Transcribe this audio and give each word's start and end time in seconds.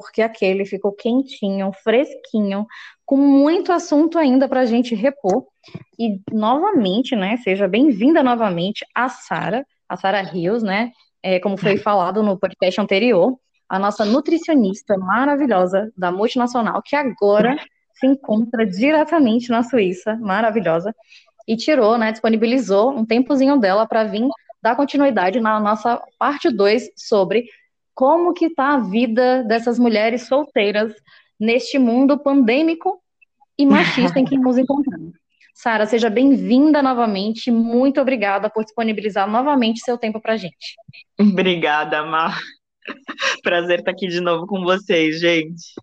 porque 0.00 0.22
aquele 0.22 0.64
ficou 0.64 0.92
quentinho, 0.92 1.72
fresquinho, 1.84 2.66
com 3.04 3.16
muito 3.16 3.72
assunto 3.72 4.18
ainda 4.18 4.48
para 4.48 4.60
a 4.60 4.66
gente 4.66 4.94
repor. 4.94 5.46
E 5.98 6.20
novamente, 6.32 7.14
né, 7.14 7.36
seja 7.38 7.68
bem-vinda 7.68 8.22
novamente 8.22 8.84
a 8.94 9.08
Sara, 9.08 9.64
a 9.88 9.96
Sara 9.96 10.22
Rios, 10.22 10.62
né, 10.62 10.90
é, 11.22 11.38
como 11.38 11.56
foi 11.56 11.76
falado 11.78 12.22
no 12.22 12.38
podcast 12.38 12.80
anterior, 12.80 13.36
a 13.68 13.78
nossa 13.78 14.04
nutricionista 14.04 14.96
maravilhosa 14.96 15.92
da 15.96 16.10
multinacional, 16.10 16.82
que 16.84 16.96
agora 16.96 17.56
se 17.94 18.06
encontra 18.06 18.66
diretamente 18.66 19.50
na 19.50 19.62
Suíça, 19.62 20.16
maravilhosa, 20.16 20.94
e 21.46 21.56
tirou, 21.56 21.98
né, 21.98 22.10
disponibilizou 22.10 22.90
um 22.90 23.04
tempozinho 23.04 23.58
dela 23.58 23.86
para 23.86 24.04
vir 24.04 24.26
dar 24.62 24.76
continuidade 24.76 25.40
na 25.40 25.58
nossa 25.58 26.02
parte 26.18 26.50
2 26.50 26.90
sobre 26.96 27.46
como 28.00 28.32
que 28.32 28.46
está 28.46 28.72
a 28.72 28.78
vida 28.78 29.44
dessas 29.44 29.78
mulheres 29.78 30.26
solteiras 30.26 30.90
neste 31.38 31.78
mundo 31.78 32.18
pandêmico 32.18 32.98
e 33.58 33.66
machista 33.66 34.18
em 34.18 34.24
que 34.24 34.38
nos 34.38 34.56
encontramos. 34.56 35.12
Sara, 35.52 35.84
seja 35.84 36.08
bem-vinda 36.08 36.82
novamente. 36.82 37.50
Muito 37.50 38.00
obrigada 38.00 38.48
por 38.48 38.64
disponibilizar 38.64 39.30
novamente 39.30 39.80
seu 39.80 39.98
tempo 39.98 40.18
para 40.18 40.32
a 40.32 40.36
gente. 40.38 40.76
Obrigada, 41.20 42.02
Mar. 42.02 42.40
Prazer 43.44 43.80
estar 43.80 43.90
aqui 43.90 44.08
de 44.08 44.22
novo 44.22 44.46
com 44.46 44.62
vocês, 44.62 45.20
gente. 45.20 45.74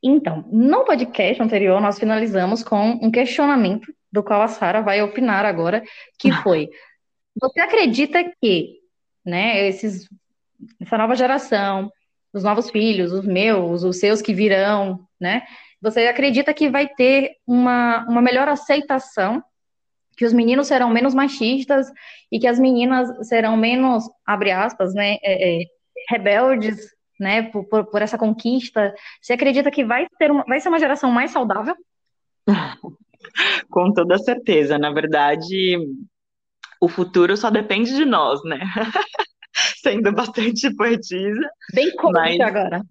Então, 0.00 0.48
no 0.52 0.84
podcast 0.84 1.42
anterior, 1.42 1.80
nós 1.80 1.98
finalizamos 1.98 2.62
com 2.62 3.00
um 3.02 3.10
questionamento 3.10 3.92
do 4.12 4.22
qual 4.22 4.42
a 4.42 4.48
Sara 4.48 4.80
vai 4.80 5.02
opinar 5.02 5.44
agora, 5.44 5.82
que 6.20 6.30
foi: 6.44 6.68
você 7.34 7.58
acredita 7.58 8.22
que, 8.40 8.79
né, 9.24 9.66
esses, 9.68 10.08
essa 10.80 10.98
nova 10.98 11.14
geração, 11.14 11.90
os 12.32 12.42
novos 12.42 12.70
filhos, 12.70 13.12
os 13.12 13.26
meus, 13.26 13.82
os 13.82 13.98
seus 13.98 14.22
que 14.22 14.32
virão, 14.32 15.06
né, 15.20 15.42
você 15.80 16.06
acredita 16.06 16.52
que 16.52 16.68
vai 16.68 16.88
ter 16.88 17.32
uma, 17.46 18.04
uma 18.06 18.20
melhor 18.20 18.48
aceitação, 18.48 19.42
que 20.16 20.24
os 20.24 20.32
meninos 20.32 20.66
serão 20.66 20.90
menos 20.90 21.14
machistas 21.14 21.86
e 22.30 22.38
que 22.38 22.46
as 22.46 22.58
meninas 22.58 23.26
serão 23.26 23.56
menos, 23.56 24.04
abre 24.26 24.50
aspas, 24.50 24.92
né, 24.92 25.16
é, 25.22 25.62
é, 25.62 25.64
rebeldes, 26.10 26.90
né, 27.18 27.44
por, 27.44 27.64
por, 27.68 27.86
por, 27.86 28.02
essa 28.02 28.18
conquista? 28.18 28.94
Você 29.20 29.32
acredita 29.32 29.70
que 29.70 29.84
vai, 29.84 30.06
ter 30.18 30.30
uma, 30.30 30.44
vai 30.44 30.60
ser 30.60 30.68
uma 30.68 30.78
geração 30.78 31.10
mais 31.10 31.30
saudável? 31.30 31.74
Com 33.70 33.92
toda 33.92 34.18
certeza. 34.18 34.78
Na 34.78 34.90
verdade, 34.90 35.78
o 36.80 36.88
futuro 36.88 37.36
só 37.36 37.50
depende 37.50 37.94
de 37.94 38.04
nós, 38.04 38.42
né? 38.44 38.58
Sendo 39.82 40.12
bastante 40.12 40.74
poetisa. 40.74 41.48
Bem 41.74 41.94
coach 41.96 42.12
mas... 42.12 42.40
agora. 42.40 42.82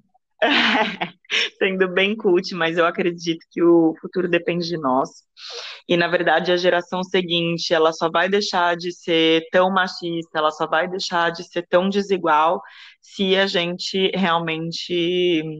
sendo 1.57 1.87
bem 1.89 2.15
cult, 2.15 2.53
mas 2.55 2.77
eu 2.77 2.85
acredito 2.85 3.45
que 3.51 3.61
o 3.61 3.93
futuro 3.99 4.27
depende 4.27 4.67
de 4.67 4.77
nós. 4.77 5.09
E 5.87 5.97
na 5.97 6.07
verdade 6.07 6.51
a 6.51 6.57
geração 6.57 7.03
seguinte, 7.03 7.73
ela 7.73 7.91
só 7.91 8.09
vai 8.09 8.29
deixar 8.29 8.75
de 8.77 8.91
ser 8.91 9.47
tão 9.51 9.69
machista, 9.69 10.39
ela 10.39 10.51
só 10.51 10.67
vai 10.67 10.87
deixar 10.87 11.31
de 11.31 11.43
ser 11.43 11.67
tão 11.67 11.89
desigual 11.89 12.61
se 13.01 13.35
a 13.35 13.47
gente 13.47 14.11
realmente 14.15 15.51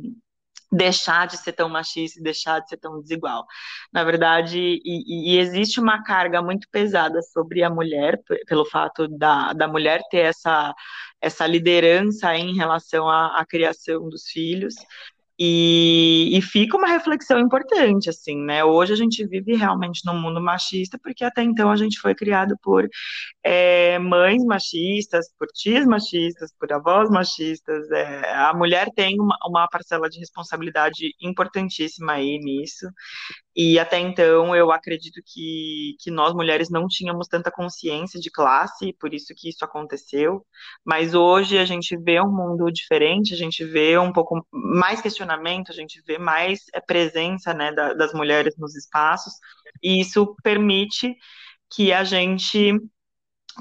deixar 0.72 1.28
de 1.28 1.38
ser 1.38 1.53
tão 1.53 1.67
machista 1.67 2.20
e 2.20 2.23
deixar 2.23 2.59
de 2.59 2.70
ser 2.70 2.78
tão 2.78 3.02
desigual. 3.02 3.45
Na 3.92 4.03
verdade, 4.03 4.59
e, 4.59 5.34
e, 5.34 5.38
existe 5.39 5.80
uma 5.80 6.03
carga 6.03 6.42
muito 6.42 6.67
pesada 6.72 7.22
sobre 7.22 7.64
a 7.64 7.70
mulher, 7.70 8.20
pelo 8.48 8.66
fato 8.66 9.08
da, 9.08 9.53
da 9.53 9.67
mulher 9.67 10.02
ter 10.12 10.20
essa, 10.20 10.73
essa 11.22 11.47
liderança 11.47 12.36
em 12.36 12.56
relação 12.56 13.09
à, 13.09 13.40
à 13.40 13.45
criação 13.45 14.09
dos 14.09 14.28
filhos, 14.30 14.75
e, 15.39 16.37
e, 16.37 16.41
fica 16.41 16.75
uma 16.75 16.87
reflexão 16.87 17.39
importante, 17.39 18.09
assim, 18.09 18.35
né? 18.35 18.63
Hoje 18.63 18.91
a 18.91 18.95
gente 18.95 19.25
vive 19.25 19.55
realmente 19.55 20.01
num 20.05 20.19
mundo 20.19 20.41
machista, 20.41 20.99
porque 21.01 21.23
até 21.23 21.41
então 21.41 21.71
a 21.71 21.77
gente 21.77 21.97
foi 21.97 22.13
criado 22.13 22.57
por 22.61 22.89
é, 23.41 23.97
mães 23.99 24.44
machistas, 24.44 25.28
por 25.39 25.47
tias 25.47 25.85
machistas, 25.85 26.51
por 26.59 26.73
avós 26.73 27.09
machistas. 27.09 27.89
É, 27.91 28.33
a 28.33 28.53
mulher 28.53 28.89
tem 28.94 29.19
uma, 29.19 29.38
uma 29.47 29.67
parcela 29.69 30.09
de 30.09 30.19
responsabilidade 30.19 31.13
importantíssima 31.22 32.13
aí 32.13 32.38
nisso. 32.39 32.88
E 33.55 33.79
até 33.79 33.99
então 33.99 34.55
eu 34.55 34.71
acredito 34.71 35.21
que, 35.25 35.95
que 35.99 36.11
nós 36.11 36.33
mulheres 36.33 36.69
não 36.69 36.87
tínhamos 36.87 37.27
tanta 37.27 37.51
consciência 37.51 38.19
de 38.19 38.29
classe, 38.31 38.93
por 38.93 39.13
isso 39.13 39.33
que 39.35 39.49
isso 39.49 39.65
aconteceu. 39.65 40.45
Mas 40.85 41.13
hoje 41.13 41.57
a 41.57 41.65
gente 41.65 41.97
vê 41.97 42.21
um 42.21 42.31
mundo 42.31 42.71
diferente, 42.71 43.33
a 43.33 43.37
gente 43.37 43.65
vê 43.65 43.97
um 43.97 44.13
pouco 44.13 44.45
mais 44.51 45.01
questionamento, 45.01 45.71
a 45.71 45.75
gente 45.75 46.01
vê 46.05 46.17
mais 46.17 46.61
é, 46.73 46.79
presença 46.79 47.53
né, 47.53 47.71
da, 47.73 47.93
das 47.93 48.13
mulheres 48.13 48.55
nos 48.57 48.75
espaços, 48.75 49.33
e 49.83 49.99
isso 49.99 50.35
permite 50.43 51.16
que 51.71 51.91
a 51.93 52.03
gente 52.03 52.73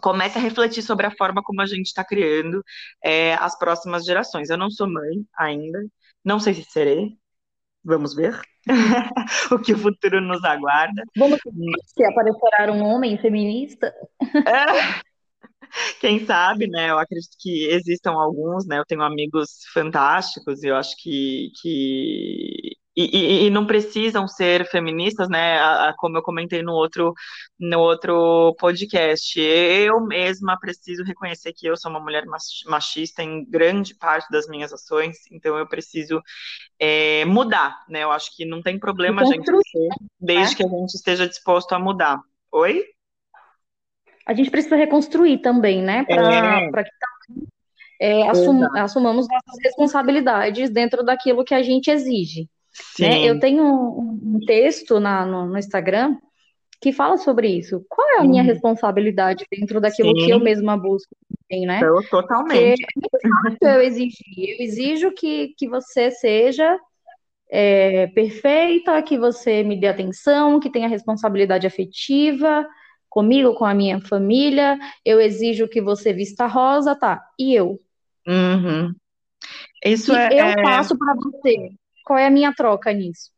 comece 0.03 0.39
a 0.39 0.41
refletir 0.41 0.83
sobre 0.83 1.07
a 1.07 1.17
forma 1.17 1.43
como 1.43 1.61
a 1.61 1.67
gente 1.67 1.87
está 1.87 2.05
criando 2.05 2.63
é, 3.05 3.35
as 3.35 3.59
próximas 3.59 4.05
gerações. 4.05 4.51
Eu 4.51 4.59
não 4.59 4.71
sou 4.71 4.89
mãe 4.89 5.25
ainda, 5.37 5.81
não 6.25 6.39
sei 6.41 6.55
se 6.55 6.65
serei, 6.65 7.17
vamos 7.89 8.15
ver 8.15 8.39
o 9.51 9.59
que 9.59 9.73
o 9.73 9.79
futuro 9.79 10.21
nos 10.21 10.45
aguarda. 10.45 11.03
Vamos 11.17 11.39
ver 11.45 11.73
se 11.87 12.05
aparecerá 12.05 12.73
um 12.73 12.85
homem 12.85 13.19
feminista. 13.19 13.93
É. 14.23 15.09
Quem 16.01 16.25
sabe, 16.25 16.67
né? 16.67 16.91
Eu 16.91 16.99
acredito 16.99 17.37
que 17.39 17.67
existam 17.71 18.13
alguns, 18.13 18.67
né? 18.67 18.79
Eu 18.79 18.87
tenho 18.87 19.03
amigos 19.03 19.65
fantásticos 19.73 20.63
e 20.63 20.69
eu 20.69 20.77
acho 20.77 20.95
que, 20.97 21.51
que 21.61 22.77
e, 23.01 23.17
e, 23.17 23.47
e, 23.47 23.51
não 23.51 23.65
precisam 23.65 24.27
ser 24.27 24.69
feministas, 24.69 25.29
né? 25.29 25.57
Como 25.99 26.19
eu 26.19 26.23
comentei 26.23 26.65
no 26.65 26.73
outro, 26.73 27.15
no 27.57 27.79
outro 27.79 28.57
podcast. 28.59 29.41
Eu 29.41 30.01
mesma 30.01 30.59
preciso 30.59 31.05
reconhecer 31.05 31.53
que 31.53 31.65
eu 31.65 31.77
sou 31.77 31.93
uma 31.93 32.01
mulher 32.01 32.25
machista 32.67 33.23
em 33.23 33.49
grande 33.49 33.95
parte 33.95 34.29
das 34.33 34.49
minhas 34.49 34.73
ações, 34.73 35.17
então 35.31 35.57
eu 35.57 35.69
preciso 35.69 36.21
é, 36.77 37.25
mudar, 37.25 37.85
né? 37.89 38.03
Eu 38.03 38.11
acho 38.11 38.35
que 38.35 38.45
não 38.45 38.61
tem 38.61 38.77
problema 38.81 39.23
a 39.23 39.25
gente 39.27 39.47
ser, 39.47 39.89
desde 40.19 40.51
né? 40.51 40.57
que 40.57 40.65
a 40.65 40.79
gente 40.79 40.95
esteja 40.95 41.29
disposto 41.29 41.73
a 41.75 41.79
mudar. 41.79 42.21
Oi? 42.51 42.83
A 44.27 44.35
gente 44.35 44.51
precisa 44.51 44.75
reconstruir 44.75 45.39
também, 45.39 45.81
né? 45.81 46.05
Para 46.05 46.81
é. 46.81 46.85
que 46.85 46.91
é, 48.01 48.29
assum, 48.29 48.61
assumamos 48.77 49.29
nossas 49.29 49.63
responsabilidades 49.63 50.69
dentro 50.69 51.05
daquilo 51.05 51.45
que 51.45 51.55
a 51.55 51.63
gente 51.63 51.93
exige. 51.93 52.49
Né? 52.99 53.25
Eu 53.25 53.39
tenho 53.39 53.65
um, 53.65 54.41
texto 54.47 54.99
na, 54.99 55.25
no, 55.25 55.47
no, 55.47 55.59
Instagram 55.59 56.17
que 56.81 56.93
fala 56.93 57.17
sobre 57.17 57.49
isso. 57.49 57.85
Qual 57.89 58.09
é 58.17 58.21
a 58.21 58.25
minha 58.25 58.43
responsabilidade 58.43 59.45
dentro 59.51 59.81
daquilo 59.81 60.19
Sim. 60.19 60.27
que 60.27 60.31
eu 60.31 60.41
mesma 60.41 60.77
busco? 60.77 61.17
Né? 61.51 61.81
Eu, 61.83 62.03
totalmente. 62.09 62.85
Porque 63.43 63.65
é 63.65 63.77
eu 63.77 63.83
exigir. 63.83 64.17
Eu 64.37 64.65
exijo 64.65 65.13
que, 65.13 65.55
que 65.57 65.69
você 65.69 66.11
seja 66.11 66.79
é, 67.51 68.07
perfeita, 68.09 69.03
que 69.03 69.19
você 69.19 69.63
me 69.63 69.79
dê 69.79 69.89
atenção, 69.89 70.61
que 70.61 70.71
tenha 70.71 70.89
responsabilidade 70.89 71.67
afetiva 71.67 72.67
comigo, 73.09 73.55
com 73.55 73.65
a 73.65 73.75
minha 73.75 74.01
família. 74.01 74.79
Eu 75.05 75.21
exijo 75.21 75.69
que 75.69 75.81
você 75.81 76.13
vista 76.13 76.47
rosa, 76.47 76.95
tá? 76.95 77.23
E 77.39 77.55
eu? 77.55 77.79
Uhum. 78.27 78.95
Isso 79.85 80.13
que 80.13 80.19
é. 80.19 80.61
Eu 80.61 80.63
faço 80.63 80.97
para 80.99 81.15
você. 81.15 81.71
Qual 82.09 82.19
é 82.19 82.27
a 82.27 82.31
minha 82.31 82.55
troca 82.55 82.91
nisso? 82.91 83.31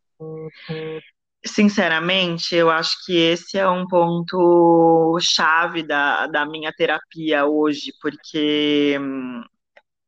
Sinceramente, 1.45 2.55
eu 2.55 2.71
acho 2.71 3.05
que 3.05 3.17
esse 3.17 3.59
é 3.59 3.69
um 3.69 3.85
ponto 3.85 5.19
chave 5.21 5.83
da, 5.83 6.29
da 6.29 6.47
minha 6.47 6.73
terapia 6.73 7.47
hoje, 7.47 7.93
porque 8.01 8.97
hum, 9.01 9.43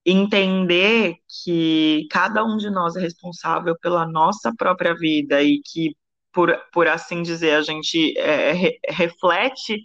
entender 0.06 1.16
que 1.42 2.06
cada 2.08 2.44
um 2.44 2.56
de 2.56 2.70
nós 2.70 2.94
é 2.94 3.00
responsável 3.00 3.76
pela 3.80 4.06
nossa 4.06 4.54
própria 4.56 4.94
vida 4.94 5.42
e 5.42 5.60
que, 5.64 5.96
por, 6.32 6.56
por 6.72 6.86
assim 6.86 7.20
dizer, 7.20 7.56
a 7.56 7.62
gente 7.62 8.16
é, 8.16 8.52
re, 8.52 8.78
reflete 8.88 9.82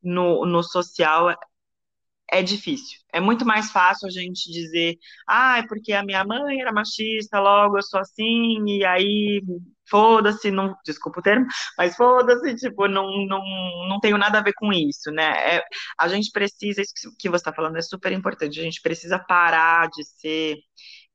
no, 0.00 0.46
no 0.46 0.62
social 0.62 1.34
é 2.32 2.42
difícil. 2.42 2.98
É 3.12 3.20
muito 3.20 3.44
mais 3.44 3.70
fácil 3.70 4.06
a 4.06 4.10
gente 4.10 4.50
dizer, 4.52 4.96
ah, 5.28 5.58
é 5.58 5.66
porque 5.66 5.92
a 5.92 6.04
minha 6.04 6.24
mãe 6.24 6.60
era 6.60 6.72
machista, 6.72 7.40
logo 7.40 7.76
eu 7.78 7.82
sou 7.82 8.00
assim, 8.00 8.64
e 8.68 8.84
aí 8.84 9.42
foda-se, 9.88 10.50
não, 10.50 10.74
desculpa 10.84 11.18
o 11.20 11.22
termo, 11.22 11.46
mas 11.76 11.96
foda-se, 11.96 12.54
tipo, 12.54 12.86
não, 12.86 13.26
não, 13.26 13.42
não 13.88 13.98
tenho 14.00 14.16
nada 14.16 14.38
a 14.38 14.42
ver 14.42 14.52
com 14.54 14.72
isso, 14.72 15.10
né? 15.10 15.56
É, 15.56 15.64
a 15.98 16.08
gente 16.08 16.30
precisa, 16.30 16.80
isso 16.80 16.92
que 17.18 17.28
você 17.28 17.36
está 17.36 17.52
falando 17.52 17.76
é 17.76 17.82
super 17.82 18.12
importante, 18.12 18.60
a 18.60 18.62
gente 18.62 18.80
precisa 18.80 19.18
parar 19.18 19.88
de 19.90 20.04
ser 20.04 20.58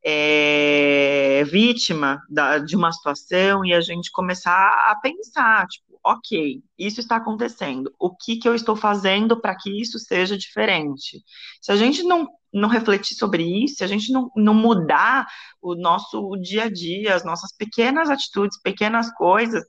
é, 0.06 1.44
vítima 1.46 2.22
da, 2.30 2.60
de 2.60 2.76
uma 2.76 2.92
situação 2.92 3.66
e 3.66 3.74
a 3.74 3.82
gente 3.82 4.12
começar 4.12 4.92
a 4.92 4.96
pensar, 5.02 5.66
tipo, 5.68 5.95
ok, 6.06 6.62
isso 6.78 7.00
está 7.00 7.16
acontecendo. 7.16 7.92
O 8.00 8.16
que, 8.16 8.38
que 8.38 8.48
eu 8.48 8.54
estou 8.54 8.76
fazendo 8.76 9.42
para 9.42 9.56
que 9.56 9.82
isso 9.82 9.98
seja 9.98 10.38
diferente? 10.38 11.24
Se 11.60 11.72
a 11.72 11.76
gente 11.76 12.04
não, 12.04 12.28
não 12.54 12.70
refletir 12.70 13.16
sobre 13.16 13.44
isso, 13.44 13.78
se 13.78 13.84
a 13.84 13.88
gente 13.88 14.14
não, 14.14 14.30
não 14.36 14.54
mudar 14.54 15.26
o 15.60 15.74
nosso 15.74 16.38
dia 16.38 16.66
a 16.66 16.72
dia, 16.72 17.16
as 17.16 17.26
nossas 17.26 17.52
pequenas 17.58 18.10
atitudes, 18.12 18.62
pequenas 18.62 19.12
coisas, 19.16 19.66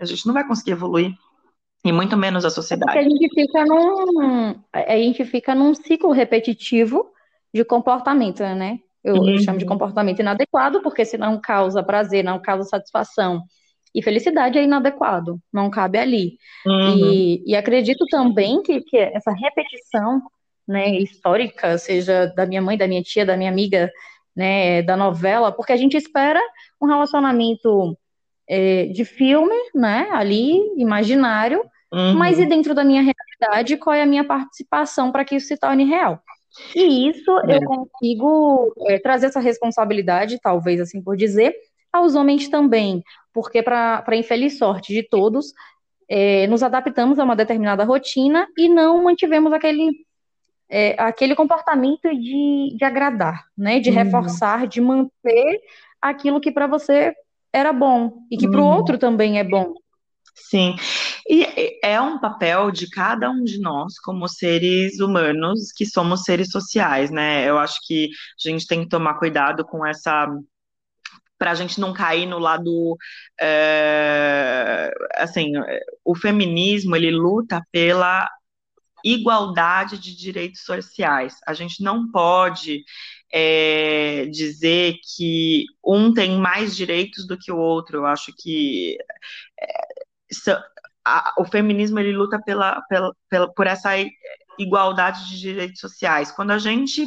a 0.00 0.04
gente 0.04 0.26
não 0.26 0.34
vai 0.34 0.46
conseguir 0.46 0.72
evoluir. 0.72 1.14
E 1.84 1.92
muito 1.92 2.16
menos 2.16 2.44
a 2.44 2.50
sociedade. 2.50 2.98
É 2.98 3.02
a 3.02 3.04
gente 3.04 3.28
fica 3.32 3.64
num, 3.64 4.60
a 4.72 4.96
gente 4.96 5.24
fica 5.24 5.54
num 5.54 5.72
ciclo 5.72 6.10
repetitivo 6.10 7.08
de 7.54 7.64
comportamento, 7.64 8.40
né? 8.40 8.80
Eu, 9.04 9.14
uhum. 9.14 9.28
eu 9.28 9.38
chamo 9.38 9.58
de 9.58 9.64
comportamento 9.64 10.18
inadequado, 10.18 10.82
porque 10.82 11.04
se 11.04 11.16
não 11.16 11.40
causa 11.40 11.80
prazer, 11.80 12.24
não 12.24 12.42
causa 12.42 12.68
satisfação 12.68 13.44
e 13.96 14.02
felicidade 14.02 14.58
é 14.58 14.62
inadequado, 14.62 15.40
não 15.50 15.70
cabe 15.70 15.98
ali. 15.98 16.36
Uhum. 16.66 16.98
E, 16.98 17.42
e, 17.46 17.56
acredito 17.56 18.04
também 18.10 18.62
que, 18.62 18.82
que 18.82 18.98
essa 18.98 19.32
repetição 19.32 20.20
né, 20.68 20.90
histórica, 20.98 21.78
seja 21.78 22.26
da 22.26 22.44
minha 22.44 22.60
mãe, 22.60 22.76
da 22.76 22.86
minha 22.86 23.02
tia, 23.02 23.24
da 23.24 23.38
minha 23.38 23.50
amiga, 23.50 23.90
né, 24.36 24.82
da 24.82 24.98
novela, 24.98 25.50
porque 25.50 25.72
a 25.72 25.78
gente 25.78 25.96
espera 25.96 26.40
um 26.78 26.86
relacionamento 26.86 27.96
é, 28.46 28.84
de 28.88 29.02
filme, 29.06 29.56
né, 29.74 30.10
ali, 30.12 30.58
imaginário, 30.76 31.62
uhum. 31.90 32.16
mas 32.16 32.38
e 32.38 32.44
dentro 32.44 32.74
da 32.74 32.84
minha 32.84 33.00
realidade, 33.00 33.78
qual 33.78 33.94
é 33.94 34.02
a 34.02 34.06
minha 34.06 34.24
participação 34.24 35.10
para 35.10 35.24
que 35.24 35.36
isso 35.36 35.46
se 35.46 35.56
torne 35.56 35.84
real? 35.84 36.20
E 36.74 37.08
isso 37.08 37.30
é. 37.48 37.56
eu 37.56 37.62
consigo 37.62 38.74
é, 38.88 38.98
trazer 38.98 39.26
essa 39.26 39.40
responsabilidade, 39.40 40.38
talvez 40.42 40.82
assim 40.82 41.02
por 41.02 41.16
dizer, 41.16 41.54
aos 41.96 42.14
homens 42.14 42.48
também, 42.48 43.02
porque 43.32 43.62
para 43.62 44.16
infeliz 44.16 44.58
sorte 44.58 44.92
de 44.92 45.02
todos, 45.02 45.52
é, 46.08 46.46
nos 46.46 46.62
adaptamos 46.62 47.18
a 47.18 47.24
uma 47.24 47.36
determinada 47.36 47.84
rotina 47.84 48.46
e 48.56 48.68
não 48.68 49.02
mantivemos 49.02 49.52
aquele, 49.52 49.90
é, 50.68 50.94
aquele 50.98 51.34
comportamento 51.34 52.08
de, 52.08 52.76
de 52.76 52.84
agradar, 52.84 53.44
né, 53.56 53.80
de 53.80 53.90
uhum. 53.90 53.96
reforçar, 53.96 54.66
de 54.66 54.80
manter 54.80 55.60
aquilo 56.00 56.40
que 56.40 56.52
para 56.52 56.66
você 56.66 57.14
era 57.52 57.72
bom 57.72 58.18
e 58.30 58.36
que 58.36 58.48
para 58.48 58.60
o 58.60 58.64
uhum. 58.64 58.76
outro 58.76 58.98
também 58.98 59.38
é 59.38 59.44
bom. 59.44 59.74
Sim, 60.38 60.76
e 61.28 61.78
é 61.82 61.98
um 61.98 62.20
papel 62.20 62.70
de 62.70 62.88
cada 62.90 63.30
um 63.30 63.42
de 63.42 63.58
nós, 63.58 63.98
como 63.98 64.28
seres 64.28 65.00
humanos, 65.00 65.72
que 65.74 65.86
somos 65.86 66.24
seres 66.24 66.50
sociais, 66.50 67.10
né? 67.10 67.48
Eu 67.48 67.58
acho 67.58 67.80
que 67.84 68.10
a 68.44 68.48
gente 68.50 68.66
tem 68.66 68.82
que 68.82 68.88
tomar 68.88 69.14
cuidado 69.14 69.64
com 69.64 69.84
essa. 69.84 70.28
Para 71.38 71.50
a 71.50 71.54
gente 71.54 71.80
não 71.80 71.92
cair 71.92 72.26
no 72.26 72.38
lado. 72.38 72.96
É, 73.40 74.90
assim, 75.14 75.52
o 76.04 76.14
feminismo, 76.14 76.96
ele 76.96 77.10
luta 77.10 77.62
pela 77.70 78.28
igualdade 79.04 79.98
de 79.98 80.16
direitos 80.16 80.62
sociais. 80.64 81.36
A 81.46 81.54
gente 81.54 81.82
não 81.82 82.10
pode 82.10 82.84
é, 83.32 84.26
dizer 84.26 84.96
que 85.14 85.64
um 85.84 86.12
tem 86.12 86.38
mais 86.38 86.74
direitos 86.74 87.26
do 87.26 87.38
que 87.38 87.52
o 87.52 87.58
outro. 87.58 87.98
Eu 87.98 88.06
acho 88.06 88.32
que 88.36 88.98
é, 89.60 90.52
a, 91.04 91.34
o 91.38 91.44
feminismo 91.44 91.98
ele 92.00 92.12
luta 92.12 92.40
pela, 92.42 92.82
pela, 92.88 93.14
pela, 93.28 93.52
por 93.52 93.66
essa 93.66 93.92
igualdade 94.58 95.28
de 95.28 95.38
direitos 95.38 95.80
sociais. 95.80 96.32
Quando 96.32 96.50
a 96.50 96.58
gente 96.58 97.06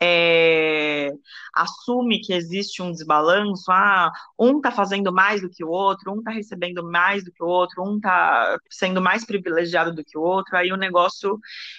é, 0.00 1.10
assume 1.54 2.20
que 2.20 2.32
existe 2.32 2.82
um 2.82 2.92
desbalanço, 2.92 3.70
ah, 3.70 4.12
um 4.38 4.58
está 4.58 4.70
fazendo 4.70 5.12
mais 5.12 5.40
do 5.40 5.50
que 5.50 5.64
o 5.64 5.68
outro, 5.68 6.12
um 6.12 6.18
está 6.18 6.30
recebendo 6.30 6.82
mais 6.84 7.24
do 7.24 7.32
que 7.32 7.42
o 7.42 7.46
outro, 7.46 7.82
um 7.82 7.96
está 7.96 8.58
sendo 8.70 9.00
mais 9.02 9.24
privilegiado 9.24 9.94
do 9.94 10.04
que 10.04 10.16
o 10.16 10.22
outro, 10.22 10.56
aí 10.56 10.72
o 10.72 10.76
negócio 10.76 11.38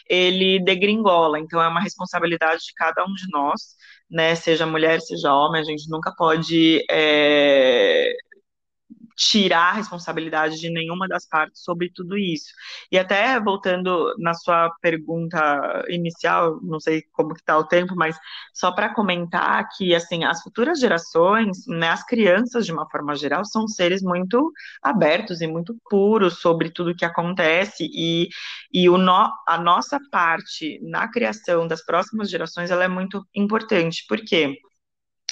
ele 0.10 0.60
degringola. 0.64 1.40
Então 1.40 1.62
é 1.62 1.68
uma 1.68 1.82
responsabilidade 1.82 2.64
de 2.66 2.74
cada 2.74 3.04
um 3.06 3.14
de 3.14 3.28
nós, 3.32 3.76
né? 4.10 4.36
Seja 4.36 4.66
mulher, 4.66 5.02
seja 5.02 5.34
homem, 5.34 5.62
a 5.62 5.66
gente 5.66 5.90
nunca 5.90 6.14
pode 6.16 6.84
é, 6.90 8.14
tirar 9.20 9.72
a 9.72 9.74
responsabilidade 9.74 10.58
de 10.60 10.70
nenhuma 10.70 11.06
das 11.06 11.28
partes 11.28 11.62
sobre 11.62 11.92
tudo 11.94 12.18
isso. 12.18 12.54
E 12.90 12.98
até 12.98 13.38
voltando 13.38 14.16
na 14.18 14.34
sua 14.34 14.70
pergunta 14.82 15.84
inicial, 15.90 16.58
não 16.62 16.80
sei 16.80 17.04
como 17.12 17.34
que 17.34 17.42
está 17.42 17.58
o 17.58 17.66
tempo, 17.66 17.96
mas 17.98 18.18
só 18.54 18.72
para 18.72 18.94
comentar 18.94 19.68
que 19.76 19.94
assim 19.94 20.24
as 20.24 20.42
futuras 20.42 20.80
gerações, 20.80 21.68
né, 21.68 21.90
as 21.90 22.06
crianças 22.06 22.66
de 22.66 22.72
uma 22.72 22.90
forma 22.90 23.14
geral 23.16 23.44
são 23.44 23.68
seres 23.68 24.02
muito 24.02 24.54
abertos 24.82 25.42
e 25.42 25.48
muito 25.48 25.76
puros 25.90 26.40
sobre 26.40 26.70
tudo 26.72 26.96
que 26.96 27.04
acontece. 27.04 27.90
E, 27.92 28.30
e 28.74 28.90
o 28.90 28.98
no, 28.98 29.30
a 29.46 29.58
nossa 29.58 30.00
parte 30.10 30.80
na 30.82 31.10
criação 31.10 31.68
das 31.68 31.84
próximas 31.86 32.30
gerações 32.30 32.72
ela 32.72 32.86
é 32.86 32.88
muito 32.88 33.28
importante, 33.36 34.06
porque 34.08 34.58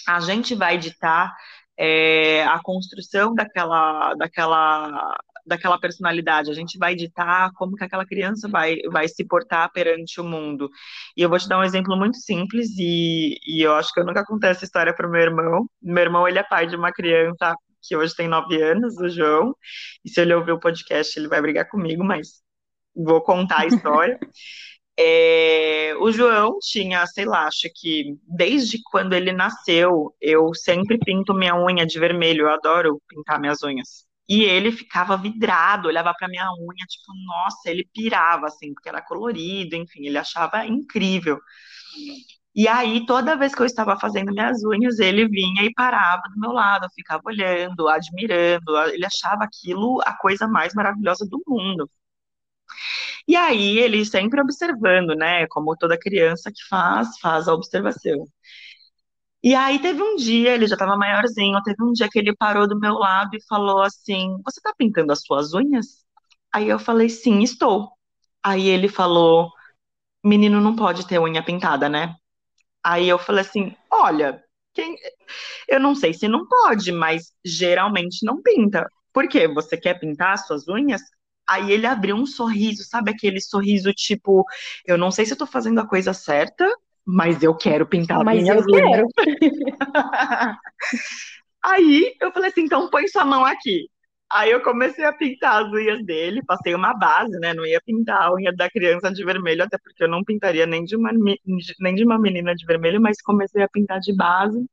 a 0.05 0.19
gente 0.19 0.55
vai 0.55 0.77
ditar 0.77 1.33
é, 1.77 2.43
a 2.45 2.59
construção 2.61 3.33
daquela, 3.35 4.13
daquela, 4.15 5.17
daquela 5.45 5.79
personalidade. 5.79 6.49
A 6.49 6.53
gente 6.53 6.77
vai 6.77 6.95
ditar 6.95 7.51
como 7.53 7.75
que 7.75 7.83
aquela 7.83 8.05
criança 8.05 8.47
vai, 8.49 8.77
vai 8.91 9.07
se 9.07 9.25
portar 9.25 9.71
perante 9.71 10.19
o 10.19 10.23
mundo. 10.23 10.69
E 11.15 11.21
eu 11.21 11.29
vou 11.29 11.39
te 11.39 11.47
dar 11.47 11.59
um 11.59 11.63
exemplo 11.63 11.95
muito 11.95 12.17
simples 12.17 12.69
e, 12.77 13.37
e 13.45 13.61
eu 13.61 13.73
acho 13.75 13.93
que 13.93 13.99
eu 13.99 14.05
nunca 14.05 14.25
contei 14.25 14.49
essa 14.49 14.65
história 14.65 14.93
para 14.93 15.07
o 15.07 15.11
meu 15.11 15.21
irmão. 15.21 15.69
Meu 15.81 16.03
irmão 16.03 16.27
ele 16.27 16.39
é 16.39 16.43
pai 16.43 16.67
de 16.67 16.75
uma 16.75 16.91
criança 16.91 17.55
que 17.81 17.95
hoje 17.95 18.15
tem 18.15 18.27
nove 18.27 18.61
anos, 18.61 18.97
o 18.97 19.07
João. 19.09 19.55
E 20.03 20.09
se 20.09 20.21
ele 20.21 20.33
ouvir 20.33 20.51
o 20.51 20.59
podcast, 20.59 21.17
ele 21.17 21.27
vai 21.27 21.41
brigar 21.41 21.69
comigo, 21.69 22.03
mas 22.03 22.41
vou 22.95 23.21
contar 23.21 23.61
a 23.61 23.67
história. 23.67 24.19
É, 24.99 25.93
o 25.99 26.11
João 26.11 26.57
tinha, 26.59 27.05
sei 27.07 27.25
lá, 27.25 27.45
acho 27.47 27.69
que 27.75 28.17
desde 28.27 28.81
quando 28.83 29.13
ele 29.13 29.31
nasceu, 29.31 30.15
eu 30.19 30.53
sempre 30.55 30.97
pinto 30.97 31.33
minha 31.35 31.55
unha 31.55 31.85
de 31.85 31.99
vermelho, 31.99 32.43
eu 32.43 32.49
adoro 32.49 33.01
pintar 33.07 33.39
minhas 33.39 33.61
unhas. 33.63 34.05
E 34.27 34.43
ele 34.43 34.71
ficava 34.71 35.15
vidrado, 35.15 35.87
olhava 35.87 36.13
para 36.17 36.27
minha 36.27 36.45
unha, 36.59 36.85
tipo, 36.87 37.13
nossa, 37.25 37.69
ele 37.69 37.87
pirava, 37.93 38.47
assim, 38.47 38.73
porque 38.73 38.89
era 38.89 39.01
colorido, 39.01 39.75
enfim, 39.75 40.05
ele 40.07 40.17
achava 40.17 40.65
incrível. 40.65 41.39
E 42.55 42.67
aí, 42.67 43.05
toda 43.05 43.37
vez 43.37 43.53
que 43.53 43.61
eu 43.61 43.65
estava 43.65 43.99
fazendo 43.99 44.33
minhas 44.33 44.63
unhas, 44.63 44.99
ele 44.99 45.27
vinha 45.27 45.63
e 45.63 45.73
parava 45.73 46.23
do 46.33 46.39
meu 46.39 46.51
lado, 46.51 46.87
ficava 46.95 47.21
olhando, 47.25 47.87
admirando, 47.87 48.75
ele 48.91 49.05
achava 49.05 49.43
aquilo 49.43 50.01
a 50.03 50.17
coisa 50.17 50.47
mais 50.47 50.73
maravilhosa 50.73 51.25
do 51.29 51.41
mundo. 51.47 51.87
E 53.27 53.35
aí 53.35 53.79
ele 53.79 54.05
sempre 54.05 54.41
observando, 54.41 55.15
né? 55.15 55.47
Como 55.47 55.75
toda 55.77 55.97
criança 55.99 56.51
que 56.51 56.63
faz, 56.69 57.17
faz 57.19 57.47
a 57.47 57.53
observação. 57.53 58.25
E 59.43 59.55
aí 59.55 59.79
teve 59.79 60.01
um 60.01 60.15
dia, 60.15 60.53
ele 60.55 60.67
já 60.67 60.75
estava 60.75 60.97
maiorzinho, 60.97 61.61
teve 61.63 61.83
um 61.83 61.93
dia 61.93 62.09
que 62.09 62.19
ele 62.19 62.35
parou 62.35 62.67
do 62.67 62.79
meu 62.79 62.93
lado 62.95 63.35
e 63.35 63.45
falou 63.47 63.81
assim: 63.81 64.35
Você 64.45 64.59
está 64.59 64.73
pintando 64.77 65.11
as 65.11 65.21
suas 65.23 65.53
unhas? 65.53 66.03
Aí 66.53 66.67
eu 66.69 66.79
falei: 66.79 67.09
Sim, 67.09 67.41
estou. 67.43 67.91
Aí 68.43 68.67
ele 68.67 68.89
falou: 68.89 69.51
Menino 70.25 70.61
não 70.61 70.75
pode 70.75 71.07
ter 71.07 71.19
unha 71.19 71.43
pintada, 71.43 71.89
né? 71.89 72.15
Aí 72.83 73.09
eu 73.09 73.19
falei 73.19 73.41
assim: 73.43 73.75
Olha, 73.91 74.43
quem... 74.73 74.97
eu 75.67 75.79
não 75.79 75.95
sei 75.95 76.13
se 76.13 76.27
não 76.27 76.47
pode, 76.47 76.91
mas 76.91 77.33
geralmente 77.45 78.25
não 78.25 78.41
pinta. 78.41 78.89
Por 79.13 79.27
quê? 79.29 79.47
Você 79.47 79.77
quer 79.77 79.99
pintar 79.99 80.33
as 80.33 80.47
suas 80.47 80.67
unhas? 80.67 81.01
Aí 81.47 81.71
ele 81.71 81.85
abriu 81.85 82.15
um 82.15 82.25
sorriso, 82.25 82.83
sabe 82.83 83.11
aquele 83.11 83.39
sorriso 83.39 83.93
tipo, 83.93 84.45
eu 84.85 84.97
não 84.97 85.11
sei 85.11 85.25
se 85.25 85.33
eu 85.33 85.37
tô 85.37 85.45
fazendo 85.45 85.79
a 85.79 85.87
coisa 85.87 86.13
certa, 86.13 86.69
mas 87.05 87.41
eu 87.41 87.55
quero 87.55 87.87
pintar 87.87 88.23
mas 88.23 88.45
eu 88.47 88.65
quero. 88.65 89.07
Aí 91.63 92.15
eu 92.21 92.31
falei 92.31 92.49
assim, 92.49 92.61
então 92.61 92.89
põe 92.89 93.07
sua 93.07 93.25
mão 93.25 93.45
aqui. 93.45 93.89
Aí 94.29 94.51
eu 94.51 94.61
comecei 94.61 95.05
a 95.05 95.13
pintar 95.13 95.63
as 95.63 95.71
unhas 95.71 96.05
dele, 96.05 96.43
passei 96.45 96.75
uma 96.75 96.93
base, 96.93 97.39
né? 97.39 97.53
Não 97.53 97.65
ia 97.65 97.81
pintar 97.81 98.23
a 98.23 98.33
unha 98.33 98.53
da 98.53 98.69
criança 98.69 99.09
de 99.09 99.23
vermelho, 99.23 99.63
até 99.63 99.77
porque 99.77 100.03
eu 100.03 100.07
não 100.09 100.23
pintaria 100.23 100.65
nem 100.65 100.83
de 100.83 100.97
uma, 100.97 101.11
nem 101.13 101.95
de 101.95 102.03
uma 102.03 102.19
menina 102.19 102.53
de 102.53 102.65
vermelho, 102.65 102.99
mas 103.01 103.21
comecei 103.21 103.63
a 103.63 103.69
pintar 103.69 104.01
de 104.01 104.13
base. 104.13 104.65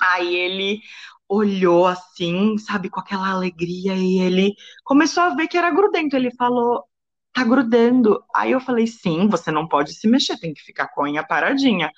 Aí 0.00 0.36
ele 0.36 0.80
olhou 1.28 1.86
assim, 1.86 2.58
sabe, 2.58 2.90
com 2.90 3.00
aquela 3.00 3.30
alegria, 3.30 3.94
e 3.94 4.20
ele 4.20 4.54
começou 4.84 5.22
a 5.22 5.34
ver 5.34 5.48
que 5.48 5.58
era 5.58 5.70
grudento. 5.70 6.16
Ele 6.16 6.30
falou: 6.34 6.84
tá 7.32 7.44
grudando. 7.44 8.22
Aí 8.34 8.52
eu 8.52 8.60
falei: 8.60 8.86
sim, 8.86 9.28
você 9.28 9.50
não 9.50 9.68
pode 9.68 9.94
se 9.94 10.08
mexer, 10.08 10.38
tem 10.38 10.54
que 10.54 10.62
ficar 10.62 10.88
com 10.88 11.02
a 11.02 11.04
unha 11.04 11.26
paradinha. 11.26 11.90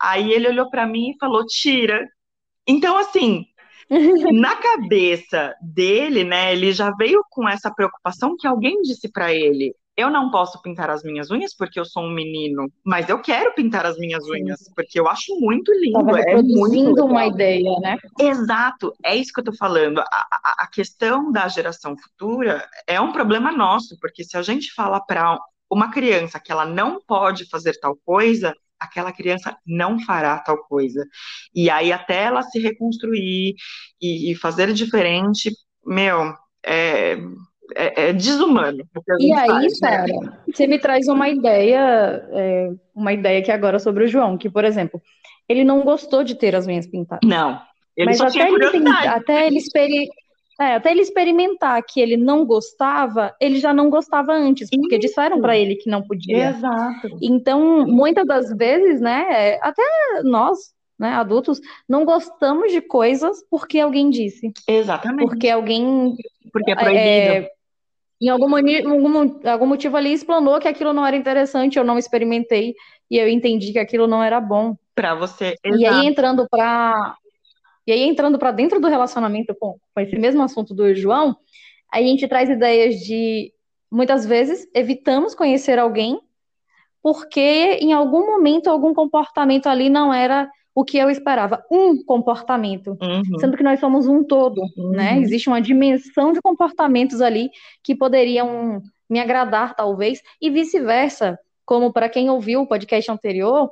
Aí 0.00 0.32
ele 0.32 0.48
olhou 0.48 0.70
para 0.70 0.86
mim 0.86 1.10
e 1.10 1.18
falou: 1.18 1.46
tira. 1.46 2.06
Então, 2.66 2.96
assim, 2.98 3.46
na 4.32 4.56
cabeça 4.56 5.54
dele, 5.62 6.24
né, 6.24 6.52
ele 6.52 6.72
já 6.72 6.90
veio 6.92 7.22
com 7.30 7.48
essa 7.48 7.72
preocupação 7.72 8.36
que 8.38 8.46
alguém 8.46 8.82
disse 8.82 9.10
para 9.10 9.32
ele: 9.34 9.74
eu 9.96 10.10
não 10.10 10.30
posso 10.30 10.60
pintar 10.60 10.90
as 10.90 11.02
minhas 11.02 11.30
unhas 11.30 11.54
porque 11.54 11.78
eu 11.78 11.84
sou 11.84 12.02
um 12.02 12.12
menino, 12.12 12.70
mas 12.84 13.08
eu 13.08 13.20
quero 13.20 13.54
pintar 13.54 13.86
as 13.86 13.96
minhas 13.96 14.24
unhas 14.28 14.60
porque 14.74 14.98
eu 14.98 15.08
acho 15.08 15.38
muito 15.38 15.72
lindo. 15.72 16.04
Tava 16.04 16.20
é 16.20 16.42
muito 16.42 17.04
uma 17.04 17.26
ideia, 17.26 17.78
né? 17.80 17.96
Exato, 18.18 18.92
é 19.04 19.14
isso 19.14 19.32
que 19.32 19.40
eu 19.40 19.44
tô 19.44 19.54
falando. 19.54 20.00
A, 20.00 20.04
a, 20.10 20.54
a 20.64 20.66
questão 20.66 21.30
da 21.30 21.46
geração 21.48 21.96
futura 21.96 22.68
é 22.86 23.00
um 23.00 23.12
problema 23.12 23.52
nosso, 23.52 23.96
porque 24.00 24.24
se 24.24 24.36
a 24.36 24.42
gente 24.42 24.72
fala 24.72 25.00
para 25.00 25.38
uma 25.70 25.90
criança 25.90 26.40
que 26.40 26.52
ela 26.52 26.64
não 26.64 27.00
pode 27.06 27.48
fazer 27.48 27.78
tal 27.80 27.96
coisa, 28.04 28.54
aquela 28.78 29.12
criança 29.12 29.56
não 29.66 29.98
fará 30.00 30.38
tal 30.38 30.58
coisa. 30.64 31.06
E 31.54 31.70
aí, 31.70 31.92
até 31.92 32.24
ela 32.24 32.42
se 32.42 32.58
reconstruir 32.58 33.54
e, 34.00 34.32
e 34.32 34.34
fazer 34.34 34.72
diferente, 34.72 35.50
meu, 35.84 36.34
é, 36.64 37.16
é, 37.74 38.08
é 38.08 38.12
desumano. 38.12 38.84
E 39.18 39.32
aí, 39.32 39.46
faz, 39.46 39.62
né? 39.62 39.68
Sarah, 39.70 40.06
né? 40.06 40.38
você 40.46 40.66
me 40.66 40.78
traz 40.78 41.08
uma 41.08 41.28
ideia, 41.28 42.26
é, 42.32 42.70
uma 42.94 43.12
ideia 43.12 43.40
aqui 43.40 43.50
agora 43.50 43.78
sobre 43.78 44.04
o 44.04 44.08
João, 44.08 44.36
que, 44.36 44.50
por 44.50 44.64
exemplo, 44.64 45.00
ele 45.48 45.64
não 45.64 45.82
gostou 45.82 46.24
de 46.24 46.34
ter 46.34 46.54
as 46.54 46.66
unhas 46.66 46.86
pintadas. 46.86 47.28
Não. 47.28 47.60
Ele 47.96 48.06
mas 48.06 48.20
até 48.20 48.48
ele, 48.48 48.88
até 48.88 49.46
ele 49.46 49.58
experi 49.58 50.08
é, 50.60 50.76
até 50.76 50.92
ele 50.92 51.00
experimentar 51.00 51.82
que 51.82 52.00
ele 52.00 52.16
não 52.16 52.44
gostava, 52.44 53.34
ele 53.40 53.58
já 53.58 53.74
não 53.74 53.90
gostava 53.90 54.32
antes, 54.32 54.70
porque 54.70 54.96
Isso. 54.96 55.08
disseram 55.08 55.40
para 55.40 55.56
ele 55.56 55.74
que 55.74 55.90
não 55.90 56.00
podia. 56.00 56.50
Exato. 56.50 57.18
Então, 57.20 57.84
muitas 57.86 58.24
das 58.24 58.56
vezes, 58.56 59.00
né, 59.00 59.58
até 59.60 59.82
nós, 60.22 60.72
né, 60.96 61.08
adultos, 61.08 61.60
não 61.88 62.04
gostamos 62.04 62.70
de 62.70 62.80
coisas 62.80 63.44
porque 63.50 63.80
alguém 63.80 64.10
disse. 64.10 64.52
Exatamente. 64.68 65.26
Porque 65.26 65.48
alguém. 65.48 66.14
Porque 66.52 66.70
é 66.70 66.76
proibido. 66.76 67.00
É, 67.02 67.50
em 68.26 68.28
algum, 68.28 68.54
algum, 68.54 69.48
algum 69.48 69.66
motivo 69.66 69.96
ali 69.96 70.12
explanou 70.12 70.58
que 70.58 70.68
aquilo 70.68 70.92
não 70.92 71.06
era 71.06 71.16
interessante, 71.16 71.78
eu 71.78 71.84
não 71.84 71.98
experimentei 71.98 72.74
e 73.10 73.18
eu 73.18 73.28
entendi 73.28 73.72
que 73.72 73.78
aquilo 73.78 74.06
não 74.06 74.22
era 74.22 74.40
bom. 74.40 74.76
Para 74.94 75.14
você. 75.14 75.54
Exato. 75.64 75.80
E 75.80 75.86
aí 75.86 76.06
entrando 76.06 76.46
para 76.48 77.16
e 77.86 77.92
aí, 77.92 78.02
entrando 78.02 78.38
para 78.38 78.50
dentro 78.50 78.80
do 78.80 78.88
relacionamento 78.88 79.54
com, 79.54 79.76
com 79.94 80.00
esse 80.00 80.16
mesmo 80.16 80.42
assunto 80.42 80.74
do 80.74 80.94
João, 80.94 81.36
a 81.92 82.00
gente 82.00 82.26
traz 82.26 82.48
ideias 82.48 82.96
de, 82.96 83.52
muitas 83.90 84.24
vezes, 84.24 84.66
evitamos 84.74 85.34
conhecer 85.34 85.78
alguém 85.78 86.18
porque 87.02 87.78
em 87.82 87.92
algum 87.92 88.24
momento 88.24 88.68
algum 88.68 88.94
comportamento 88.94 89.66
ali 89.66 89.90
não 89.90 90.12
era 90.12 90.50
o 90.74 90.84
que 90.84 90.98
eu 90.98 91.08
esperava, 91.08 91.64
um 91.70 92.02
comportamento, 92.04 92.98
uhum. 93.00 93.38
sendo 93.38 93.56
que 93.56 93.62
nós 93.62 93.78
somos 93.78 94.08
um 94.08 94.24
todo, 94.24 94.60
né? 94.60 94.68
uhum. 94.76 94.90
né? 94.90 95.18
Existe 95.20 95.48
uma 95.48 95.60
dimensão 95.60 96.32
de 96.32 96.42
comportamentos 96.42 97.20
ali 97.20 97.48
que 97.82 97.94
poderiam 97.94 98.82
me 99.08 99.20
agradar, 99.20 99.74
talvez, 99.76 100.20
e 100.40 100.50
vice-versa. 100.50 101.38
Como 101.64 101.92
para 101.92 102.08
quem 102.08 102.28
ouviu 102.28 102.62
o 102.62 102.66
podcast 102.66 103.10
anterior, 103.10 103.70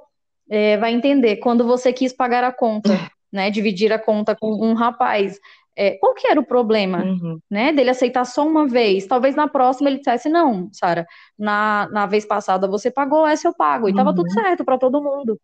é, 0.48 0.76
vai 0.76 0.92
entender, 0.92 1.36
quando 1.36 1.66
você 1.66 1.92
quis 1.92 2.12
pagar 2.12 2.44
a 2.44 2.52
conta, 2.52 2.90
né, 3.32 3.50
dividir 3.50 3.92
a 3.92 3.98
conta 3.98 4.36
com 4.38 4.64
um 4.64 4.74
rapaz. 4.74 5.38
É, 5.76 5.92
qual 5.98 6.14
que 6.14 6.28
era 6.28 6.38
o 6.38 6.46
problema, 6.46 7.02
uhum. 7.02 7.38
né, 7.50 7.72
dele 7.72 7.90
aceitar 7.90 8.24
só 8.24 8.46
uma 8.46 8.68
vez? 8.68 9.06
Talvez 9.06 9.34
na 9.34 9.48
próxima 9.48 9.88
ele 9.90 9.98
dissesse, 9.98 10.28
não, 10.28 10.68
Sara, 10.72 11.06
na, 11.36 11.88
na 11.90 12.06
vez 12.06 12.24
passada 12.24 12.68
você 12.68 12.90
pagou, 12.90 13.26
essa 13.26 13.48
eu 13.48 13.54
pago, 13.54 13.88
e 13.88 13.94
tava 13.94 14.10
uhum. 14.10 14.16
tudo 14.16 14.30
certo 14.32 14.64
para 14.64 14.78
todo 14.78 15.02
mundo. 15.02 15.38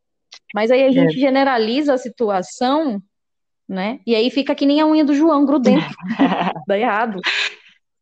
Mas 0.54 0.70
aí 0.70 0.84
a 0.84 0.90
gente 0.90 1.16
é. 1.16 1.20
generaliza 1.20 1.94
a 1.94 1.98
situação, 1.98 3.00
né, 3.68 4.00
e 4.06 4.14
aí 4.14 4.30
fica 4.30 4.54
que 4.54 4.66
nem 4.66 4.80
a 4.80 4.86
unha 4.86 5.04
do 5.04 5.14
João 5.14 5.44
grudento, 5.44 5.94
dá 6.66 6.78
errado. 6.78 7.20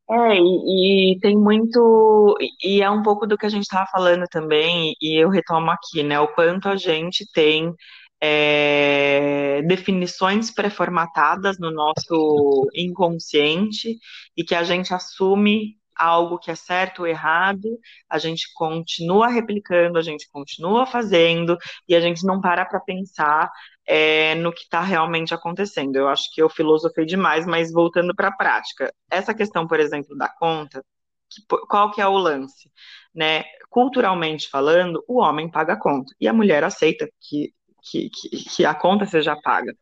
É, 0.08 0.36
e, 0.38 1.14
e, 1.14 1.18
tem 1.18 1.36
muito, 1.36 2.36
e 2.62 2.80
é 2.80 2.88
um 2.88 3.02
pouco 3.02 3.26
do 3.26 3.36
que 3.36 3.44
a 3.44 3.48
gente 3.48 3.64
estava 3.64 3.86
falando 3.90 4.24
também, 4.30 4.94
e 5.02 5.20
eu 5.20 5.28
retomo 5.28 5.70
aqui, 5.70 6.04
né, 6.04 6.20
o 6.20 6.28
quanto 6.28 6.68
a 6.68 6.76
gente 6.76 7.26
tem 7.32 7.74
é, 8.20 9.62
definições 9.62 10.50
pré-formatadas 10.50 11.58
no 11.58 11.70
nosso 11.70 12.68
inconsciente 12.74 13.98
e 14.36 14.44
que 14.44 14.54
a 14.54 14.62
gente 14.62 14.94
assume 14.94 15.76
algo 15.96 16.38
que 16.38 16.50
é 16.50 16.54
certo 16.54 17.00
ou 17.00 17.06
errado, 17.06 17.78
a 18.08 18.18
gente 18.18 18.52
continua 18.54 19.28
replicando, 19.28 19.98
a 19.98 20.02
gente 20.02 20.28
continua 20.30 20.86
fazendo 20.86 21.56
e 21.88 21.94
a 21.94 22.00
gente 22.00 22.24
não 22.24 22.40
para 22.40 22.64
para 22.64 22.80
pensar 22.80 23.50
é, 23.86 24.34
no 24.36 24.52
que 24.52 24.62
está 24.62 24.80
realmente 24.80 25.34
acontecendo. 25.34 25.96
Eu 25.96 26.08
acho 26.08 26.32
que 26.32 26.42
eu 26.42 26.48
filosofei 26.48 27.04
demais, 27.04 27.46
mas 27.46 27.72
voltando 27.72 28.14
para 28.14 28.28
a 28.28 28.36
prática, 28.36 28.92
essa 29.10 29.34
questão, 29.34 29.66
por 29.66 29.80
exemplo, 29.80 30.16
da 30.16 30.28
conta, 30.28 30.84
que, 31.30 31.42
qual 31.68 31.90
que 31.90 32.00
é 32.00 32.06
o 32.06 32.16
lance? 32.16 32.70
Né? 33.14 33.44
Culturalmente 33.70 34.48
falando, 34.48 35.02
o 35.08 35.20
homem 35.20 35.50
paga 35.50 35.74
a 35.74 35.80
conta 35.80 36.14
e 36.20 36.28
a 36.28 36.32
mulher 36.32 36.64
aceita 36.64 37.08
que 37.20 37.52
que, 37.90 38.10
que, 38.10 38.28
que 38.56 38.64
a 38.64 38.74
conta 38.74 39.06
seja 39.06 39.36
paga. 39.36 39.72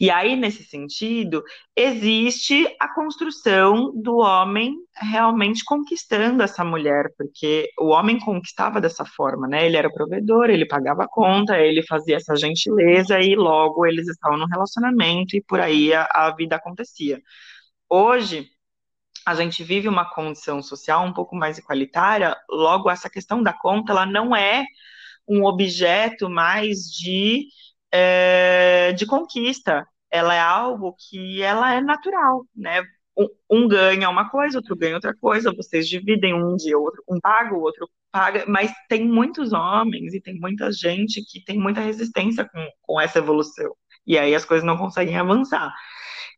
E 0.00 0.10
aí, 0.10 0.36
nesse 0.36 0.64
sentido, 0.64 1.42
existe 1.74 2.66
a 2.78 2.92
construção 2.94 3.92
do 3.94 4.18
homem 4.18 4.74
realmente 4.94 5.64
conquistando 5.64 6.42
essa 6.42 6.64
mulher, 6.64 7.12
porque 7.16 7.70
o 7.78 7.88
homem 7.88 8.18
conquistava 8.18 8.80
dessa 8.80 9.04
forma, 9.04 9.48
né? 9.48 9.66
Ele 9.66 9.76
era 9.76 9.88
o 9.88 9.92
provedor, 9.92 10.50
ele 10.50 10.66
pagava 10.66 11.04
a 11.04 11.08
conta, 11.08 11.58
ele 11.58 11.82
fazia 11.82 12.16
essa 12.16 12.36
gentileza 12.36 13.18
e 13.20 13.34
logo 13.34 13.86
eles 13.86 14.08
estavam 14.08 14.38
no 14.38 14.46
relacionamento 14.46 15.36
e 15.36 15.42
por 15.42 15.60
aí 15.60 15.92
a, 15.92 16.04
a 16.12 16.34
vida 16.34 16.56
acontecia. 16.56 17.20
Hoje, 17.88 18.48
a 19.26 19.34
gente 19.34 19.64
vive 19.64 19.88
uma 19.88 20.04
condição 20.08 20.62
social 20.62 21.04
um 21.04 21.12
pouco 21.12 21.34
mais 21.34 21.58
igualitária, 21.58 22.36
logo 22.48 22.90
essa 22.90 23.10
questão 23.10 23.42
da 23.42 23.52
conta, 23.52 23.92
ela 23.92 24.06
não 24.06 24.34
é 24.36 24.64
um 25.28 25.44
objeto 25.44 26.30
mais 26.30 26.84
de, 26.84 27.48
é, 27.96 28.92
de 28.92 29.06
conquista. 29.06 29.86
Ela 30.10 30.34
é 30.34 30.40
algo 30.40 30.94
que 31.08 31.42
ela 31.42 31.74
é 31.74 31.80
natural, 31.80 32.44
né? 32.54 32.82
Um, 33.18 33.28
um, 33.50 33.68
ganha 33.68 34.10
uma 34.10 34.28
coisa, 34.30 34.58
outro 34.58 34.76
ganha 34.76 34.94
outra 34.94 35.14
coisa, 35.16 35.52
vocês 35.54 35.88
dividem 35.88 36.34
um 36.34 36.54
dia, 36.56 36.78
outro 36.78 37.02
um 37.08 37.18
paga, 37.18 37.54
o 37.54 37.60
outro 37.62 37.88
paga, 38.12 38.44
mas 38.46 38.70
tem 38.88 39.08
muitos 39.08 39.52
homens 39.54 40.12
e 40.14 40.20
tem 40.20 40.38
muita 40.38 40.70
gente 40.70 41.22
que 41.24 41.42
tem 41.42 41.58
muita 41.58 41.80
resistência 41.80 42.44
com, 42.46 42.68
com 42.82 43.00
essa 43.00 43.18
evolução. 43.18 43.74
E 44.06 44.18
aí 44.18 44.34
as 44.34 44.44
coisas 44.44 44.66
não 44.66 44.76
conseguem 44.76 45.16
avançar. 45.16 45.72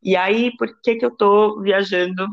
E 0.03 0.17
aí, 0.17 0.57
por 0.57 0.69
que 0.83 0.97
que 0.97 1.05
eu 1.05 1.17
tô 1.17 1.61
viajando 1.61 2.27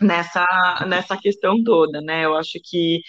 nessa, 0.00 0.46
nessa 0.88 1.16
questão 1.18 1.62
toda, 1.64 2.00
né? 2.00 2.24
Eu 2.24 2.36
acho 2.36 2.58
que 2.64 3.00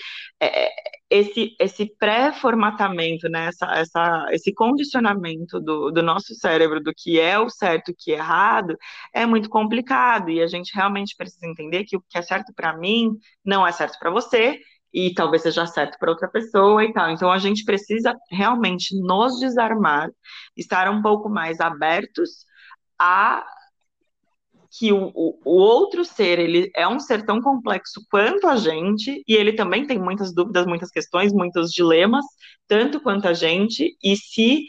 é, 0.41 0.69
esse, 1.11 1.57
esse 1.59 1.85
pré-formatamento, 1.99 3.27
né? 3.27 3.47
essa, 3.47 3.65
essa, 3.75 4.27
esse 4.31 4.53
condicionamento 4.53 5.59
do, 5.59 5.91
do 5.91 6.01
nosso 6.01 6.33
cérebro 6.35 6.81
do 6.81 6.93
que 6.95 7.19
é 7.19 7.37
o 7.37 7.49
certo 7.49 7.89
e 7.89 7.91
o 7.91 7.95
que 7.97 8.13
é 8.13 8.15
errado 8.15 8.77
é 9.13 9.25
muito 9.25 9.49
complicado 9.49 10.29
e 10.29 10.41
a 10.41 10.47
gente 10.47 10.73
realmente 10.73 11.13
precisa 11.17 11.45
entender 11.45 11.83
que 11.83 11.97
o 11.97 12.01
que 12.09 12.17
é 12.17 12.21
certo 12.21 12.53
para 12.55 12.77
mim 12.77 13.09
não 13.43 13.67
é 13.67 13.73
certo 13.73 13.99
para 13.99 14.09
você 14.09 14.57
e 14.93 15.13
talvez 15.13 15.41
seja 15.41 15.65
certo 15.65 15.97
para 15.99 16.11
outra 16.11 16.29
pessoa 16.29 16.81
e 16.85 16.93
tal. 16.93 17.11
Então 17.11 17.29
a 17.29 17.37
gente 17.37 17.65
precisa 17.65 18.15
realmente 18.29 18.97
nos 19.01 19.37
desarmar, 19.37 20.09
estar 20.55 20.89
um 20.89 21.01
pouco 21.01 21.29
mais 21.29 21.59
abertos 21.59 22.45
a 22.97 23.45
que 24.77 24.93
o, 24.93 25.11
o, 25.13 25.39
o, 25.43 25.51
outro 25.57 26.05
ser 26.05 26.39
ele 26.39 26.71
é 26.75 26.87
um 26.87 26.99
ser 26.99 27.25
tão 27.25 27.41
complexo 27.41 28.01
quanto 28.09 28.47
a 28.47 28.55
gente 28.55 29.23
e 29.27 29.33
ele 29.33 29.53
também 29.53 29.85
tem 29.85 29.99
muitas 29.99 30.33
dúvidas, 30.33 30.65
muitas 30.65 30.89
questões, 30.89 31.33
muitos 31.33 31.71
dilemas, 31.71 32.25
tanto 32.67 33.01
quanto 33.01 33.27
a 33.27 33.33
gente. 33.33 33.97
E 34.01 34.15
se 34.15 34.65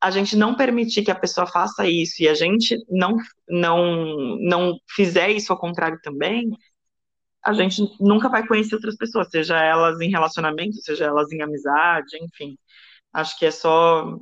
a 0.00 0.10
gente 0.10 0.36
não 0.36 0.54
permitir 0.54 1.02
que 1.02 1.10
a 1.10 1.14
pessoa 1.18 1.46
faça 1.46 1.88
isso 1.88 2.22
e 2.22 2.28
a 2.28 2.34
gente 2.34 2.76
não 2.90 3.16
não 3.48 4.38
não 4.40 4.78
fizer 4.94 5.30
isso 5.30 5.52
ao 5.52 5.58
contrário 5.58 5.98
também, 6.02 6.50
a 7.42 7.52
gente 7.54 7.82
nunca 8.00 8.28
vai 8.28 8.46
conhecer 8.46 8.74
outras 8.74 8.96
pessoas, 8.96 9.28
seja 9.30 9.62
elas 9.62 10.00
em 10.00 10.10
relacionamento, 10.10 10.76
seja 10.82 11.06
elas 11.06 11.30
em 11.32 11.42
amizade, 11.42 12.18
enfim. 12.22 12.58
Acho 13.12 13.38
que 13.38 13.46
é 13.46 13.50
só 13.50 14.18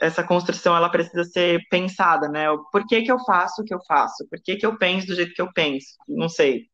essa 0.00 0.24
construção 0.24 0.76
ela 0.76 0.88
precisa 0.90 1.24
ser 1.24 1.60
pensada, 1.70 2.28
né? 2.28 2.46
Por 2.72 2.86
que, 2.86 3.02
que 3.02 3.12
eu 3.12 3.18
faço 3.20 3.62
o 3.62 3.64
que 3.64 3.74
eu 3.74 3.80
faço? 3.86 4.26
Por 4.28 4.40
que, 4.42 4.56
que 4.56 4.66
eu 4.66 4.76
penso 4.76 5.06
do 5.06 5.14
jeito 5.14 5.34
que 5.34 5.42
eu 5.42 5.52
penso? 5.52 5.86
Não 6.08 6.28
sei. 6.28 6.66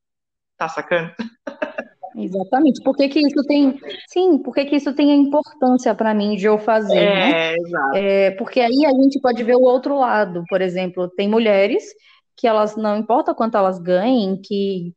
Tá 0.57 0.69
sacando? 0.69 1.13
Exatamente. 2.17 2.83
Por 2.83 2.95
que, 2.97 3.09
que 3.09 3.21
isso 3.21 3.43
tem. 3.47 3.79
Sim, 4.09 4.39
por 4.39 4.55
que, 4.55 4.67
que 4.67 4.77
isso 4.77 4.93
tem 4.95 5.13
a 5.13 5.15
importância 5.15 5.95
para 5.95 6.15
mim 6.15 6.37
de 6.37 6.45
eu 6.47 6.59
fazer? 6.59 6.99
É, 6.99 7.15
né? 7.15 7.55
exato. 7.55 7.97
É, 7.97 8.31
porque 8.33 8.61
aí 8.61 8.85
a 8.85 8.91
gente 8.91 9.21
pode 9.21 9.43
ver 9.43 9.57
o 9.57 9.63
outro 9.63 9.99
lado. 9.99 10.45
Por 10.49 10.61
exemplo, 10.61 11.09
tem 11.09 11.29
mulheres 11.29 11.85
que 12.37 12.47
elas 12.47 12.77
não 12.77 12.97
importa 12.97 13.35
quanto 13.35 13.57
elas 13.57 13.79
ganhem, 13.79 14.41
que 14.43 14.93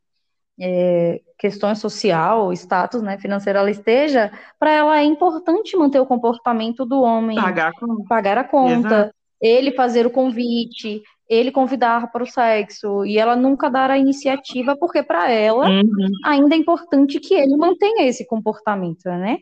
é, 0.58 1.20
questão 1.38 1.74
social, 1.74 2.52
status 2.52 3.02
né, 3.02 3.18
financeiro 3.18 3.58
ela 3.58 3.70
esteja, 3.70 4.30
para 4.58 4.70
ela 4.70 4.98
é 4.98 5.04
importante 5.04 5.76
manter 5.76 6.00
o 6.00 6.06
comportamento 6.06 6.84
do 6.84 7.00
homem. 7.02 7.36
Pagar 7.36 7.68
a 7.68 7.72
conta. 7.72 8.04
Pagar 8.08 8.38
a 8.38 8.44
conta 8.44 9.12
ele 9.40 9.72
fazer 9.72 10.06
o 10.06 10.10
convite, 10.10 11.02
ele 11.28 11.50
convidar 11.50 12.10
para 12.10 12.22
o 12.22 12.26
sexo 12.26 13.04
e 13.04 13.18
ela 13.18 13.36
nunca 13.36 13.68
dar 13.68 13.90
a 13.90 13.98
iniciativa, 13.98 14.76
porque 14.76 15.02
para 15.02 15.30
ela 15.30 15.68
uhum. 15.68 16.10
ainda 16.24 16.54
é 16.54 16.58
importante 16.58 17.20
que 17.20 17.34
ele 17.34 17.56
mantenha 17.56 18.06
esse 18.06 18.26
comportamento, 18.26 19.04
né? 19.04 19.38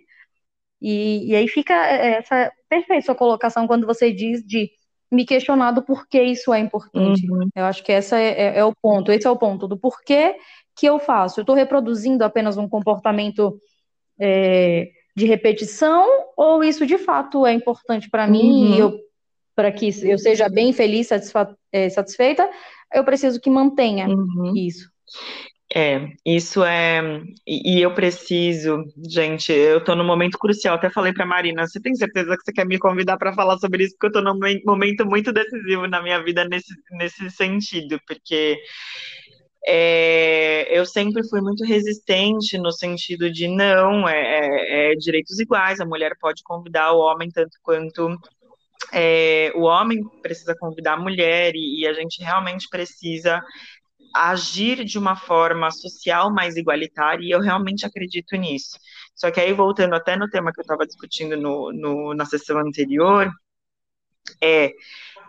E, 0.81 1.31
e 1.31 1.37
aí 1.37 1.49
fica 1.49 1.75
é, 1.75 2.19
essa 2.19 2.53
perfeita 2.69 3.07
sua 3.07 3.15
colocação 3.15 3.67
quando 3.67 3.87
você 3.87 4.13
diz 4.13 4.43
de 4.45 4.71
me 5.11 5.25
questionar 5.25 5.71
do 5.71 5.83
porquê 5.83 6.23
isso 6.23 6.53
é 6.53 6.59
importante. 6.59 7.31
Uhum. 7.31 7.49
Eu 7.55 7.65
acho 7.65 7.85
que 7.85 7.93
esse 7.93 8.15
é, 8.15 8.29
é, 8.31 8.59
é, 8.59 8.65
o 8.65 8.75
ponto, 8.75 9.13
esse 9.13 9.27
é 9.27 9.31
o 9.31 9.37
ponto 9.37 9.69
do 9.69 9.79
porquê 9.79 10.35
que 10.77 10.87
eu 10.87 10.99
faço. 10.99 11.41
Eu 11.41 11.43
estou 11.43 11.55
reproduzindo 11.55 12.25
apenas 12.25 12.57
um 12.57 12.69
comportamento 12.69 13.59
é, 14.19 14.91
de 15.17 15.27
repetição 15.27 16.07
ou 16.37 16.63
isso 16.65 16.87
de 16.87 16.99
fato 16.99 17.47
é 17.47 17.53
importante 17.53 18.11
para 18.11 18.27
mim 18.27 18.81
uhum. 18.81 18.97
e 18.97 19.05
para 19.55 19.71
que 19.71 19.89
eu 20.03 20.19
seja 20.19 20.49
bem 20.49 20.73
feliz, 20.73 21.09
é, 21.73 21.89
satisfeita, 21.89 22.51
eu 22.93 23.05
preciso 23.05 23.41
que 23.41 23.49
mantenha 23.49 24.09
uhum. 24.09 24.53
isso. 24.57 24.93
É, 25.77 26.09
isso 26.25 26.63
é. 26.63 27.01
E, 27.47 27.79
e, 27.79 27.83
eu 27.83 27.93
preciso, 27.95 28.85
gente, 29.09 29.53
eu 29.53 29.83
tô 29.83 29.97
num 29.97 30.05
momento 30.05 30.39
crucial. 30.39 30.77
Até 30.77 30.89
falei 30.89 31.13
pra 31.13 31.27
Marina, 31.27 31.67
você 31.67 31.81
tem 31.81 31.95
certeza 31.97 32.37
que 32.37 32.45
você 32.45 32.53
quer 32.53 32.65
me 32.65 32.79
convidar 32.79 33.17
para 33.17 33.33
falar 33.33 33.59
sobre 33.59 33.85
isso? 33.85 33.97
Porque 33.99 34.07
eu 34.07 34.23
tô 34.23 34.33
num 34.33 34.39
momento 34.65 35.05
muito 35.05 35.33
decisivo 35.33 35.89
na 35.89 36.01
minha 36.01 36.23
vida 36.23 36.45
nesse, 36.45 36.73
nesse 36.93 37.29
sentido, 37.31 37.99
porque 38.07 38.57
é, 39.67 40.79
eu 40.79 40.85
sempre 40.85 41.27
fui 41.29 41.41
muito 41.41 41.65
resistente 41.65 42.59
no 42.59 42.71
sentido 42.71 43.31
de 43.31 43.49
não, 43.49 44.09
é, 44.09 44.21
é, 44.21 44.93
é 44.93 44.95
direitos 44.97 45.39
iguais, 45.39 45.81
a 45.81 45.87
mulher 45.87 46.17
pode 46.21 46.43
convidar 46.43 46.93
o 46.93 46.99
homem 46.99 47.31
tanto 47.31 47.57
quanto 47.63 48.19
é, 48.93 49.51
o 49.55 49.63
homem 49.63 50.05
precisa 50.23 50.55
convidar 50.59 50.95
a 50.95 51.01
mulher 51.01 51.55
e, 51.55 51.81
e, 51.81 51.87
a 51.87 51.93
gente 51.93 52.23
realmente 52.23 52.69
precisa 52.69 53.43
agir 54.15 54.85
de 54.85 54.99
uma 54.99 55.17
forma 55.17 55.71
social 55.71 56.33
mais 56.33 56.57
igualitária 56.57 57.25
e 57.25 57.31
eu 57.31 57.41
realmente 57.41 57.87
acredito 57.87 58.37
nisso. 58.37 58.79
Só 59.15 59.31
que 59.31 59.41
aí, 59.41 59.53
voltando 59.53 59.95
até 59.95 60.17
no 60.17 60.29
tema 60.29 60.53
que 60.53 60.61
eu 60.61 60.63
estava 60.63 60.87
discutindo 60.87 61.37
no, 61.37 61.73
no, 61.73 62.15
na 62.15 62.25
sessão 62.27 62.59
anterior, 62.59 63.31
é 64.43 64.73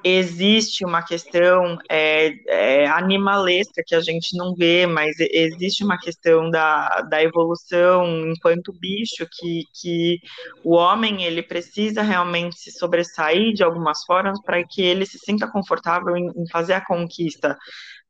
existe 0.08 0.86
uma 0.86 1.02
questão 1.02 1.80
é, 1.90 2.32
é, 2.48 2.86
animalesca 2.86 3.82
que 3.84 3.96
a 3.96 4.00
gente 4.00 4.38
não 4.38 4.54
vê, 4.54 4.86
mas 4.86 5.16
existe 5.20 5.84
uma 5.84 5.98
questão 5.98 6.52
da, 6.52 7.02
da 7.10 7.24
evolução 7.24 8.06
enquanto 8.30 8.72
bicho 8.72 9.28
que, 9.32 9.64
que 9.74 10.20
o 10.64 10.76
homem 10.76 11.24
ele 11.24 11.42
precisa 11.42 12.04
realmente 12.04 12.56
se 12.60 12.72
sobressair 12.72 13.52
de 13.56 13.64
algumas 13.64 14.04
formas 14.06 14.40
para 14.44 14.64
que 14.64 14.80
ele 14.80 15.08
se 15.08 15.18
sinta 15.18 15.50
confortável 15.52 16.16
em, 16.16 16.28
em 16.38 16.48
fazer 16.52 16.74
a 16.74 16.86
conquista 16.86 17.58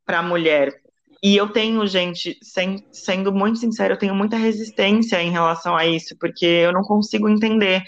para 0.05 0.19
a 0.19 0.23
mulher. 0.23 0.73
E 1.25 1.35
eu 1.35 1.49
tenho, 1.51 1.87
gente, 1.87 2.37
sem, 2.43 2.85
sendo 2.91 3.33
muito 3.33 3.57
sincero, 3.57 3.95
eu 3.95 3.97
tenho 3.97 4.13
muita 4.13 4.37
resistência 4.37 5.19
em 5.23 5.31
relação 5.31 5.75
a 5.75 5.83
isso, 5.83 6.15
porque 6.19 6.45
eu 6.45 6.71
não 6.71 6.83
consigo 6.83 7.27
entender, 7.27 7.81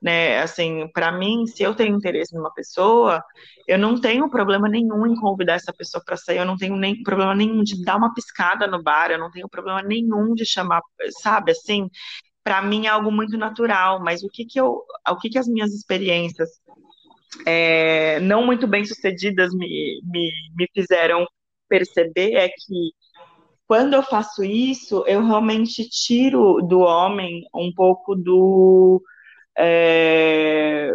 né? 0.00 0.40
Assim, 0.40 0.86
para 0.92 1.10
mim, 1.10 1.44
se 1.44 1.64
eu 1.64 1.74
tenho 1.74 1.96
interesse 1.96 2.32
numa 2.36 2.54
pessoa, 2.54 3.20
eu 3.66 3.76
não 3.80 4.00
tenho 4.00 4.30
problema 4.30 4.68
nenhum 4.68 5.08
em 5.08 5.16
convidar 5.16 5.54
essa 5.54 5.72
pessoa 5.72 6.00
para 6.06 6.16
sair, 6.16 6.38
eu 6.38 6.44
não 6.44 6.56
tenho 6.56 6.76
nem 6.76 7.02
problema 7.02 7.34
nenhum 7.34 7.64
de 7.64 7.82
dar 7.82 7.96
uma 7.96 8.14
piscada 8.14 8.68
no 8.68 8.80
bar, 8.80 9.10
eu 9.10 9.18
não 9.18 9.28
tenho 9.32 9.48
problema 9.48 9.82
nenhum 9.82 10.32
de 10.32 10.46
chamar, 10.46 10.80
sabe, 11.20 11.50
assim, 11.50 11.90
para 12.44 12.62
mim 12.62 12.86
é 12.86 12.90
algo 12.90 13.10
muito 13.10 13.36
natural, 13.36 13.98
mas 14.04 14.22
o 14.22 14.28
que 14.28 14.44
que 14.44 14.60
eu, 14.60 14.84
o 15.10 15.16
que 15.16 15.30
que 15.30 15.38
as 15.38 15.48
minhas 15.48 15.72
experiências 15.74 16.48
é, 17.44 18.20
não 18.20 18.46
muito 18.46 18.68
bem 18.68 18.84
sucedidas 18.84 19.52
me, 19.52 20.00
me, 20.04 20.30
me 20.56 20.68
fizeram 20.72 21.26
perceber 21.74 22.34
é 22.34 22.48
que 22.48 22.92
quando 23.66 23.94
eu 23.94 24.02
faço 24.02 24.44
isso, 24.44 25.04
eu 25.06 25.24
realmente 25.24 25.88
tiro 25.88 26.60
do 26.62 26.80
homem 26.80 27.44
um 27.54 27.72
pouco 27.74 28.14
do 28.14 29.02
é, 29.58 30.90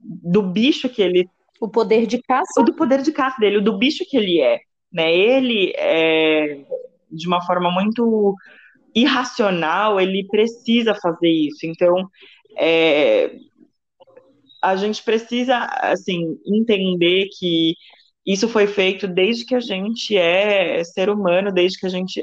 do 0.00 0.42
bicho 0.42 0.88
que 0.88 1.02
ele 1.02 1.28
o 1.60 1.68
poder 1.68 2.06
de 2.06 2.20
caça 2.22 2.62
do 2.62 2.74
poder 2.74 3.02
de 3.02 3.12
caça 3.12 3.36
dele, 3.40 3.60
do 3.60 3.78
bicho 3.78 4.04
que 4.08 4.16
ele 4.16 4.40
é, 4.40 4.60
né? 4.92 5.12
Ele 5.12 5.72
é 5.76 6.64
de 7.10 7.26
uma 7.26 7.44
forma 7.44 7.70
muito 7.70 8.34
irracional, 8.94 10.00
ele 10.00 10.26
precisa 10.28 10.94
fazer 10.94 11.28
isso. 11.28 11.64
Então, 11.64 12.08
é, 12.58 13.34
a 14.60 14.76
gente 14.76 15.02
precisa 15.02 15.56
assim 15.80 16.38
entender 16.46 17.28
que 17.38 17.74
isso 18.26 18.48
foi 18.48 18.66
feito 18.66 19.08
desde 19.08 19.44
que 19.44 19.54
a 19.54 19.60
gente 19.60 20.16
é 20.16 20.82
ser 20.84 21.10
humano, 21.10 21.52
desde 21.52 21.78
que 21.78 21.86
a 21.86 21.90
gente 21.90 22.22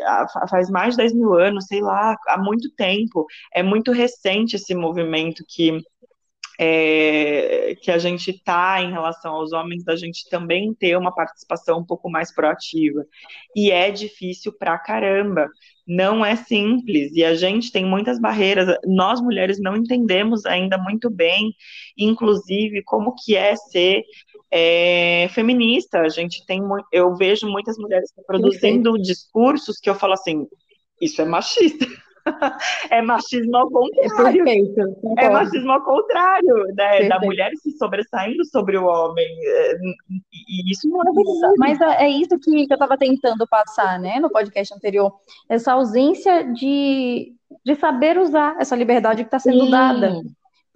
faz 0.49 0.69
mais 0.69 0.95
de 0.95 0.97
10 0.97 1.13
mil 1.13 1.33
anos, 1.33 1.65
sei 1.65 1.81
lá, 1.81 2.15
há 2.27 2.37
muito 2.37 2.69
tempo. 2.75 3.25
É 3.53 3.61
muito 3.61 3.91
recente 3.91 4.55
esse 4.55 4.73
movimento 4.73 5.43
que 5.47 5.81
é, 6.61 7.75
que 7.81 7.89
a 7.89 7.97
gente 7.97 8.31
está 8.31 8.81
em 8.81 8.91
relação 8.91 9.33
aos 9.33 9.53
homens, 9.53 9.85
da 9.85 9.95
gente 9.95 10.29
também 10.29 10.73
ter 10.73 10.97
uma 10.97 11.15
participação 11.15 11.79
um 11.79 11.85
pouco 11.85 12.09
mais 12.09 12.33
proativa. 12.35 13.05
E 13.55 13.71
é 13.71 13.89
difícil 13.89 14.51
pra 14.51 14.77
caramba, 14.77 15.47
não 15.87 16.23
é 16.23 16.35
simples, 16.35 17.13
e 17.13 17.23
a 17.23 17.33
gente 17.33 17.71
tem 17.71 17.85
muitas 17.85 18.19
barreiras. 18.19 18.77
Nós 18.85 19.21
mulheres 19.21 19.57
não 19.57 19.77
entendemos 19.77 20.45
ainda 20.45 20.77
muito 20.77 21.09
bem, 21.09 21.53
inclusive, 21.97 22.83
como 22.83 23.15
que 23.15 23.37
é 23.37 23.55
ser 23.55 24.03
é, 24.51 25.27
feminista. 25.29 25.99
A 25.99 26.09
gente 26.09 26.45
tem, 26.45 26.61
eu 26.91 27.15
vejo 27.15 27.47
muitas 27.47 27.77
mulheres 27.77 28.11
produzindo 28.25 28.93
discursos 28.97 29.79
que 29.79 29.89
eu 29.89 29.95
falo 29.95 30.13
assim, 30.13 30.47
isso 31.01 31.21
é 31.21 31.25
machista. 31.25 31.85
é 32.91 33.01
machismo 33.01 33.55
ao 33.55 33.69
contrário. 33.69 34.47
É, 35.17 35.25
é 35.25 35.29
machismo 35.29 35.71
ao 35.71 35.81
contrário, 35.83 36.65
né? 36.75 37.07
Da 37.07 37.19
mulher 37.19 37.51
se 37.55 37.71
sobressaindo 37.77 38.45
sobre 38.45 38.77
o 38.77 38.85
homem. 38.85 39.25
É, 39.25 39.77
e 40.49 40.71
isso 40.71 40.87
não 40.87 41.01
é 41.01 41.05
verdade. 41.05 41.53
Mas 41.57 41.81
é, 41.81 42.05
é 42.05 42.09
isso 42.09 42.37
que 42.39 42.49
eu 42.49 42.63
estava 42.63 42.97
tentando 42.97 43.47
passar, 43.47 43.99
né, 43.99 44.19
no 44.19 44.29
podcast 44.29 44.73
anterior. 44.73 45.13
Essa 45.47 45.73
ausência 45.73 46.43
de, 46.53 47.33
de 47.65 47.75
saber 47.75 48.17
usar 48.17 48.55
essa 48.59 48.75
liberdade 48.75 49.23
que 49.23 49.27
está 49.27 49.39
sendo 49.39 49.65
Sim. 49.65 49.71
dada 49.71 50.21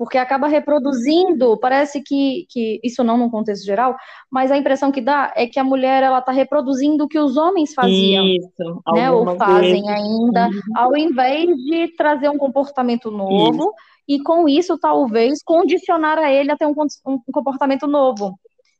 porque 0.03 0.17
acaba 0.17 0.47
reproduzindo, 0.47 1.57
parece 1.57 2.01
que, 2.01 2.45
que 2.49 2.77
isso 2.83 3.05
não 3.05 3.17
no 3.17 3.31
contexto 3.31 3.63
geral, 3.63 3.95
mas 4.29 4.51
a 4.51 4.57
impressão 4.57 4.91
que 4.91 4.99
dá 4.99 5.31
é 5.33 5.47
que 5.47 5.57
a 5.57 5.63
mulher 5.63 6.03
ela 6.03 6.19
está 6.19 6.33
reproduzindo 6.33 7.05
o 7.05 7.07
que 7.07 7.17
os 7.17 7.37
homens 7.37 7.73
faziam, 7.73 8.27
isso, 8.27 8.81
né, 8.93 9.09
ou 9.09 9.25
fazem 9.37 9.89
ainda, 9.89 10.47
uhum. 10.47 10.61
ao 10.75 10.97
invés 10.97 11.47
de 11.55 11.87
trazer 11.95 12.27
um 12.27 12.37
comportamento 12.37 13.09
novo 13.09 13.53
isso. 13.53 13.73
e 14.05 14.21
com 14.21 14.45
isso 14.49 14.77
talvez 14.77 15.41
condicionar 15.41 16.17
a 16.17 16.29
ele 16.29 16.51
a 16.51 16.57
ter 16.57 16.65
um, 16.65 16.75
um 17.07 17.19
comportamento 17.31 17.87
novo. 17.87 18.37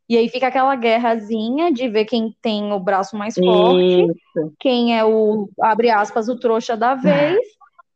E 0.09 0.17
aí 0.17 0.27
fica 0.27 0.47
aquela 0.47 0.75
guerrazinha 0.75 1.71
de 1.71 1.88
ver 1.88 2.03
quem 2.03 2.36
tem 2.41 2.73
o 2.73 2.81
braço 2.81 3.15
mais 3.15 3.36
forte, 3.36 4.12
isso. 4.12 4.53
quem 4.59 4.97
é 4.97 5.05
o, 5.05 5.47
abre 5.62 5.89
aspas, 5.89 6.27
o 6.27 6.38
trouxa 6.38 6.75
da 6.75 6.95
vez, 6.99 7.39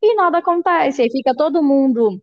e 0.02 0.16
nada 0.16 0.38
acontece. 0.38 1.02
Aí 1.02 1.12
fica 1.12 1.36
todo 1.36 1.62
mundo 1.62 2.22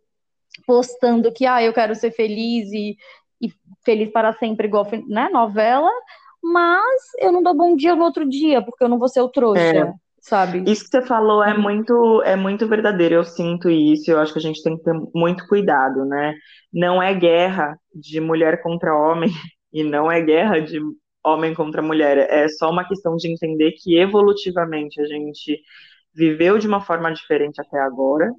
postando 0.67 1.33
que 1.33 1.47
ah, 1.47 1.63
eu 1.63 1.73
quero 1.73 1.95
ser 1.95 2.11
feliz 2.11 2.71
e, 2.73 2.97
e 3.41 3.53
feliz 3.85 4.11
para 4.11 4.33
sempre, 4.35 4.67
igual 4.67 4.87
né, 5.09 5.29
novela, 5.31 5.91
mas 6.43 7.01
eu 7.19 7.33
não 7.33 7.43
dou 7.43 7.55
bom 7.55 7.75
dia 7.75 7.95
no 7.95 8.05
outro 8.05 8.29
dia, 8.29 8.63
porque 8.63 8.85
eu 8.85 8.89
não 8.89 8.99
vou 8.99 9.09
ser 9.09 9.21
o 9.21 9.29
trouxa. 9.29 9.61
É. 9.61 9.93
Sabe? 10.21 10.65
Isso 10.67 10.85
que 10.85 10.91
você 10.91 11.03
falou 11.03 11.45
é 11.45 11.55
muito, 11.57 12.23
é 12.23 12.35
muito 12.35 12.67
verdadeiro, 12.67 13.17
eu 13.17 13.25
sinto 13.25 13.69
isso, 13.69 14.11
eu 14.11 14.19
acho 14.19 14.33
que 14.33 14.39
a 14.39 14.43
gente 14.43 14.63
tem 14.63 14.75
que 14.75 14.83
ter 14.83 14.95
muito 15.15 15.47
cuidado, 15.47 16.07
né? 16.07 16.35
Não 16.73 17.03
é 17.03 17.13
guerra 17.13 17.79
de 17.95 18.21
mulher 18.21 18.63
contra 18.63 18.97
homem, 18.97 19.29
e 19.71 19.85
não 19.85 20.11
é 20.11 20.23
guerra 20.23 20.61
de 20.61 20.81
homem 21.23 21.55
contra 21.55 21.83
mulher, 21.83 22.17
é 22.31 22.49
só 22.49 22.71
uma 22.71 22.89
questão 22.89 23.17
de 23.17 23.31
entender 23.31 23.73
que 23.73 23.99
evolutivamente 23.99 24.99
a 25.01 25.05
gente 25.05 25.61
viveu 26.15 26.59
de 26.59 26.67
uma 26.67 26.81
forma 26.81 27.13
diferente 27.13 27.61
até 27.61 27.79
agora, 27.79 28.31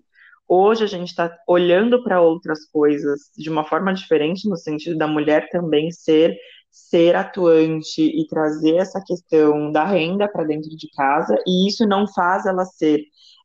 Hoje 0.47 0.83
a 0.83 0.87
gente 0.87 1.09
está 1.09 1.35
olhando 1.47 2.03
para 2.03 2.21
outras 2.21 2.65
coisas 2.69 3.31
de 3.35 3.49
uma 3.49 3.63
forma 3.63 3.93
diferente, 3.93 4.47
no 4.47 4.55
sentido 4.55 4.97
da 4.97 5.07
mulher 5.07 5.49
também 5.49 5.91
ser 5.91 6.37
ser 6.75 7.15
atuante 7.15 8.01
e 8.01 8.27
trazer 8.27 8.75
essa 8.75 9.01
questão 9.01 9.71
da 9.71 9.85
renda 9.85 10.27
para 10.27 10.43
dentro 10.43 10.69
de 10.69 10.89
casa, 10.91 11.33
e 11.47 11.69
isso 11.69 11.87
não 11.87 12.05
faz 12.05 12.45
ela 12.45 12.65
ser 12.65 13.01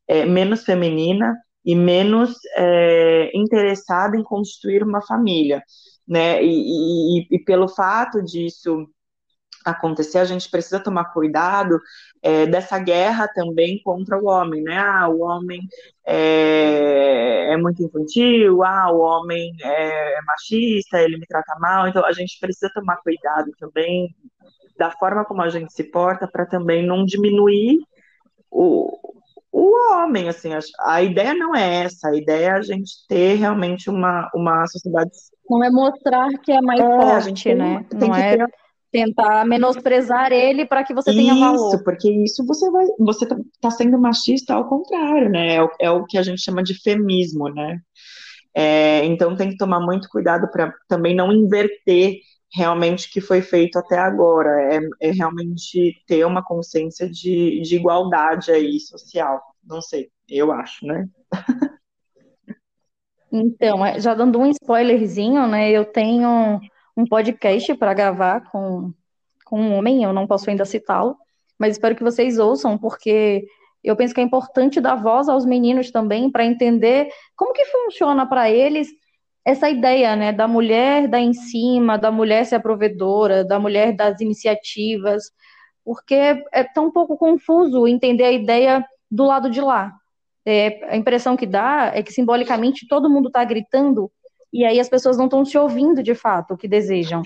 é, 0.08 0.26
menos 0.26 0.64
feminina 0.64 1.36
e 1.64 1.76
menos 1.76 2.34
é, 2.56 3.30
interessada 3.32 4.16
em 4.16 4.22
construir 4.24 4.82
uma 4.82 5.00
família, 5.00 5.62
né? 6.08 6.42
E, 6.42 7.20
e, 7.20 7.26
e 7.30 7.38
pelo 7.44 7.68
fato 7.68 8.20
disso 8.22 8.88
acontecer, 9.64 10.18
a 10.18 10.24
gente 10.24 10.50
precisa 10.50 10.80
tomar 10.80 11.12
cuidado 11.12 11.80
é, 12.22 12.46
dessa 12.46 12.78
guerra 12.78 13.28
também 13.28 13.80
contra 13.82 14.18
o 14.18 14.26
homem, 14.26 14.62
né? 14.62 14.78
Ah, 14.78 15.08
o 15.08 15.20
homem 15.20 15.60
é, 16.06 17.52
é, 17.52 17.56
muito 17.56 17.82
infantil, 17.82 18.62
ah, 18.62 18.90
o 18.92 19.00
homem 19.00 19.52
é, 19.62 20.18
é 20.18 20.22
machista, 20.22 21.00
ele 21.00 21.18
me 21.18 21.26
trata 21.26 21.56
mal, 21.58 21.88
então 21.88 22.04
a 22.04 22.12
gente 22.12 22.38
precisa 22.40 22.70
tomar 22.74 22.96
cuidado 22.96 23.50
também 23.58 24.14
da 24.78 24.90
forma 24.92 25.24
como 25.24 25.42
a 25.42 25.48
gente 25.50 25.72
se 25.72 25.84
porta 25.84 26.26
para 26.26 26.46
também 26.46 26.84
não 26.86 27.04
diminuir 27.04 27.78
o, 28.50 28.98
o 29.52 29.92
homem, 29.92 30.28
assim, 30.28 30.52
a, 30.54 30.60
a, 30.80 31.02
ideia 31.02 31.34
não 31.34 31.54
é 31.54 31.84
essa, 31.84 32.08
a 32.08 32.16
ideia 32.16 32.46
é 32.46 32.52
a 32.52 32.62
gente 32.62 33.06
ter 33.08 33.34
realmente 33.34 33.90
uma, 33.90 34.28
uma 34.34 34.66
sociedade... 34.66 35.10
Não 35.48 35.64
é 35.64 35.70
mostrar 35.70 36.28
que 36.38 36.52
é 36.52 36.60
mais 36.60 36.80
é, 36.80 36.84
forte, 36.84 37.54
né? 37.54 37.84
Tem 37.90 38.08
não 38.08 38.14
é... 38.14 38.36
Ter 38.36 38.46
tentar 38.90 39.44
menosprezar 39.46 40.32
ele 40.32 40.66
para 40.66 40.84
que 40.84 40.92
você 40.92 41.12
tenha 41.12 41.34
valor. 41.34 41.74
Isso, 41.74 41.84
porque 41.84 42.10
isso 42.10 42.44
você 42.44 42.70
vai, 42.70 42.86
você 42.98 43.26
tá, 43.26 43.36
tá 43.60 43.70
sendo 43.70 43.98
machista 43.98 44.54
ao 44.54 44.68
contrário, 44.68 45.30
né? 45.30 45.54
É 45.54 45.62
o, 45.62 45.70
é 45.80 45.90
o, 45.90 46.04
que 46.04 46.18
a 46.18 46.22
gente 46.22 46.42
chama 46.42 46.62
de 46.62 46.74
femismo, 46.74 47.48
né? 47.48 47.78
É, 48.54 49.04
então 49.04 49.36
tem 49.36 49.50
que 49.50 49.56
tomar 49.56 49.80
muito 49.80 50.08
cuidado 50.08 50.50
para 50.50 50.74
também 50.88 51.14
não 51.14 51.32
inverter 51.32 52.16
realmente 52.52 53.08
o 53.08 53.12
que 53.12 53.20
foi 53.20 53.40
feito 53.40 53.78
até 53.78 53.98
agora. 53.98 54.50
É, 54.74 55.08
é 55.08 55.10
realmente 55.12 55.94
ter 56.06 56.24
uma 56.24 56.44
consciência 56.44 57.08
de, 57.08 57.60
de 57.62 57.76
igualdade 57.76 58.50
aí 58.50 58.80
social. 58.80 59.40
Não 59.62 59.80
sei, 59.80 60.10
eu 60.28 60.50
acho, 60.52 60.84
né? 60.86 61.06
Então, 63.32 63.86
é, 63.86 64.00
já 64.00 64.12
dando 64.12 64.40
um 64.40 64.50
spoilerzinho, 64.50 65.46
né? 65.46 65.70
Eu 65.70 65.84
tenho 65.84 66.60
um 67.00 67.06
podcast 67.06 67.74
para 67.74 67.94
gravar 67.94 68.42
com, 68.50 68.92
com 69.44 69.60
um 69.60 69.74
homem, 69.74 70.04
eu 70.04 70.12
não 70.12 70.26
posso 70.26 70.50
ainda 70.50 70.64
citá-lo, 70.64 71.16
mas 71.58 71.72
espero 71.72 71.96
que 71.96 72.02
vocês 72.02 72.38
ouçam, 72.38 72.76
porque 72.76 73.46
eu 73.82 73.96
penso 73.96 74.14
que 74.14 74.20
é 74.20 74.24
importante 74.24 74.80
dar 74.80 74.96
voz 74.96 75.28
aos 75.28 75.44
meninos 75.46 75.90
também 75.90 76.30
para 76.30 76.44
entender 76.44 77.08
como 77.34 77.52
que 77.52 77.64
funciona 77.64 78.26
para 78.26 78.50
eles 78.50 78.88
essa 79.44 79.70
ideia, 79.70 80.14
né, 80.14 80.32
da 80.32 80.46
mulher 80.46 81.08
dar 81.08 81.20
em 81.20 81.32
cima, 81.32 81.96
da 81.96 82.10
mulher 82.10 82.44
ser 82.44 82.56
a 82.56 82.60
provedora, 82.60 83.42
da 83.42 83.58
mulher 83.58 83.96
das 83.96 84.20
iniciativas, 84.20 85.24
porque 85.82 86.14
é 86.52 86.62
tão 86.74 86.90
pouco 86.90 87.16
confuso 87.16 87.86
entender 87.86 88.24
a 88.24 88.32
ideia 88.32 88.84
do 89.10 89.24
lado 89.24 89.48
de 89.48 89.60
lá. 89.60 89.92
É, 90.44 90.92
a 90.92 90.96
impressão 90.96 91.36
que 91.36 91.46
dá 91.46 91.90
é 91.94 92.02
que 92.02 92.12
simbolicamente 92.12 92.86
todo 92.86 93.10
mundo 93.10 93.28
está 93.28 93.42
gritando 93.44 94.10
e 94.52 94.64
aí 94.64 94.80
as 94.80 94.88
pessoas 94.88 95.16
não 95.16 95.26
estão 95.26 95.44
se 95.44 95.56
ouvindo 95.56 96.02
de 96.02 96.14
fato 96.14 96.54
o 96.54 96.56
que 96.56 96.68
desejam. 96.68 97.22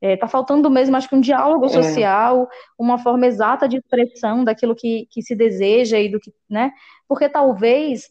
Está 0.00 0.26
é, 0.26 0.28
faltando 0.28 0.70
mesmo, 0.70 0.96
acho 0.96 1.08
que 1.08 1.16
um 1.16 1.20
diálogo 1.20 1.66
é. 1.66 1.68
social, 1.70 2.48
uma 2.78 2.98
forma 2.98 3.26
exata 3.26 3.68
de 3.68 3.78
expressão 3.78 4.44
daquilo 4.44 4.74
que, 4.74 5.08
que 5.10 5.22
se 5.22 5.34
deseja 5.34 5.98
e 5.98 6.08
do 6.08 6.20
que, 6.20 6.32
né? 6.48 6.72
Porque 7.08 7.28
talvez 7.28 8.08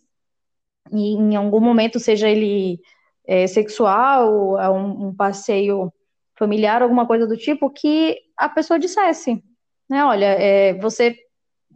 em 0.91 1.36
algum 1.36 1.60
momento 1.60 2.00
seja 2.00 2.30
ele 2.30 2.80
é, 3.26 3.48
sexual, 3.48 4.60
é 4.60 4.70
um, 4.70 5.08
um, 5.08 5.15
passeio 5.15 5.91
familiar, 6.38 6.82
alguma 6.82 7.06
coisa 7.06 7.26
do 7.26 7.38
tipo, 7.38 7.70
que 7.70 8.17
a 8.38 8.50
pessoa 8.50 8.80
dissesse, 8.80 9.41
né? 9.89 10.04
Olha, 10.04 10.26
é, 10.26 10.74
você, 10.76 11.15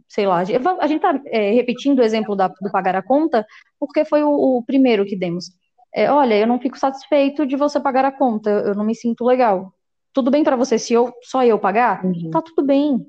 sei 0.08 0.26
lá, 0.26 0.38
a 0.38 0.44
gente 0.44 0.96
está 0.96 1.20
é, 1.26 1.52
repetindo 1.52 2.00
o 2.00 2.02
exemplo 2.02 2.36
da, 2.36 2.48
do 2.48 2.70
pagar 2.70 2.96
a 2.96 3.02
conta, 3.02 3.46
porque 3.78 4.04
foi 4.04 4.22
o, 4.22 4.30
o 4.30 4.62
primeiro 4.64 5.06
que 5.06 5.16
demos 5.16 5.50
é, 5.94 6.10
olha, 6.10 6.34
eu 6.34 6.46
não 6.46 6.58
fico 6.58 6.78
satisfeito 6.78 7.46
de 7.46 7.56
você 7.56 7.78
pagar 7.78 8.04
a 8.04 8.12
conta, 8.12 8.50
eu 8.50 8.74
não 8.74 8.84
me 8.84 8.94
sinto 8.94 9.24
legal. 9.24 9.72
Tudo 10.12 10.30
bem 10.30 10.42
para 10.42 10.56
você 10.56 10.78
se 10.78 10.92
eu, 10.92 11.12
só 11.22 11.44
eu 11.44 11.58
pagar? 11.58 12.04
Uhum. 12.04 12.30
Tá 12.30 12.40
tudo 12.40 12.64
bem. 12.64 13.06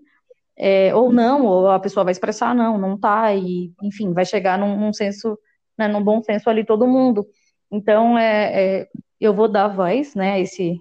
É, 0.56 0.93
ou 0.93 1.12
não, 1.12 1.46
ou 1.46 1.69
a 1.69 1.80
pessoa 1.80 2.04
vai 2.04 2.12
expressar, 2.12 2.54
não, 2.54 2.78
não 2.78 2.98
tá, 2.98 3.34
e 3.34 3.72
enfim, 3.82 4.13
vai 4.13 4.26
chegar 4.26 4.58
num, 4.58 4.78
num 4.78 4.93
senso, 4.93 5.38
né, 5.78 5.88
num 5.88 6.04
bom 6.04 6.22
senso 6.22 6.50
ali 6.50 6.65
todo 6.65 6.88
mundo. 6.88 7.26
Então, 7.72 8.17
é, 8.17 8.82
é 8.82 8.88
eu 9.19 9.34
vou 9.34 9.48
dar 9.48 9.69
voz, 9.69 10.13
né, 10.13 10.34
a 10.34 10.39
esse, 10.39 10.80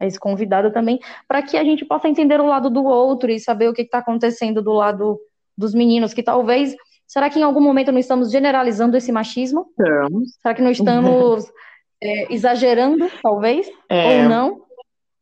a 0.00 0.06
esse 0.06 0.18
convidado 0.18 0.72
também, 0.72 0.98
para 1.28 1.42
que 1.42 1.56
a 1.56 1.62
gente 1.62 1.84
possa 1.84 2.08
entender 2.08 2.40
o 2.40 2.46
lado 2.46 2.70
do 2.70 2.84
outro 2.84 3.30
e 3.30 3.38
saber 3.38 3.68
o 3.68 3.74
que 3.74 3.82
está 3.82 3.98
acontecendo 3.98 4.62
do 4.62 4.72
lado 4.72 5.20
dos 5.56 5.74
meninos, 5.74 6.14
que 6.14 6.22
talvez 6.22 6.74
Será 7.12 7.28
que 7.28 7.38
em 7.38 7.42
algum 7.42 7.60
momento 7.60 7.92
não 7.92 7.98
estamos 7.98 8.30
generalizando 8.30 8.96
esse 8.96 9.12
machismo? 9.12 9.66
Estamos. 9.78 10.32
Será 10.40 10.54
que 10.54 10.62
não 10.62 10.70
estamos 10.70 11.44
é, 12.02 12.32
exagerando, 12.32 13.06
talvez? 13.22 13.70
É. 13.86 14.22
Ou 14.22 14.28
não? 14.30 14.62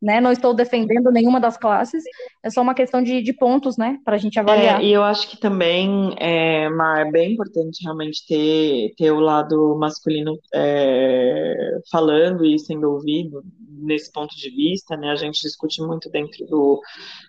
Né? 0.01 0.21
Não 0.21 0.31
estou 0.31 0.55
defendendo 0.55 1.11
nenhuma 1.11 1.41
das 1.41 1.57
classes, 1.57 2.05
é 2.45 2.49
só 2.49 2.63
uma 2.63 2.77
questão 2.77 3.03
de, 3.03 3.21
de 3.21 3.33
pontos, 3.33 3.77
né, 3.77 3.99
para 4.05 4.15
a 4.15 4.19
gente 4.19 4.39
avaliar. 4.39 4.81
É, 4.81 4.85
e 4.85 4.93
eu 4.93 5.03
acho 5.03 5.29
que 5.29 5.37
também, 5.37 6.15
é, 6.19 6.71
Mar, 6.71 7.07
é 7.07 7.11
bem 7.11 7.33
importante 7.33 7.83
realmente 7.83 8.25
ter, 8.25 8.95
ter 8.97 9.11
o 9.11 9.19
lado 9.19 9.77
masculino 9.77 10.39
é, 10.55 11.81
falando 11.91 12.45
e 12.47 12.57
sendo 12.57 12.89
ouvido 12.89 13.43
nesse 13.81 14.13
ponto 14.13 14.35
de 14.37 14.51
vista, 14.51 14.97
né? 14.97 15.11
A 15.11 15.17
gente 15.17 15.41
discute 15.41 15.83
muito 15.83 16.09
dentro 16.11 16.47
do, 16.47 16.81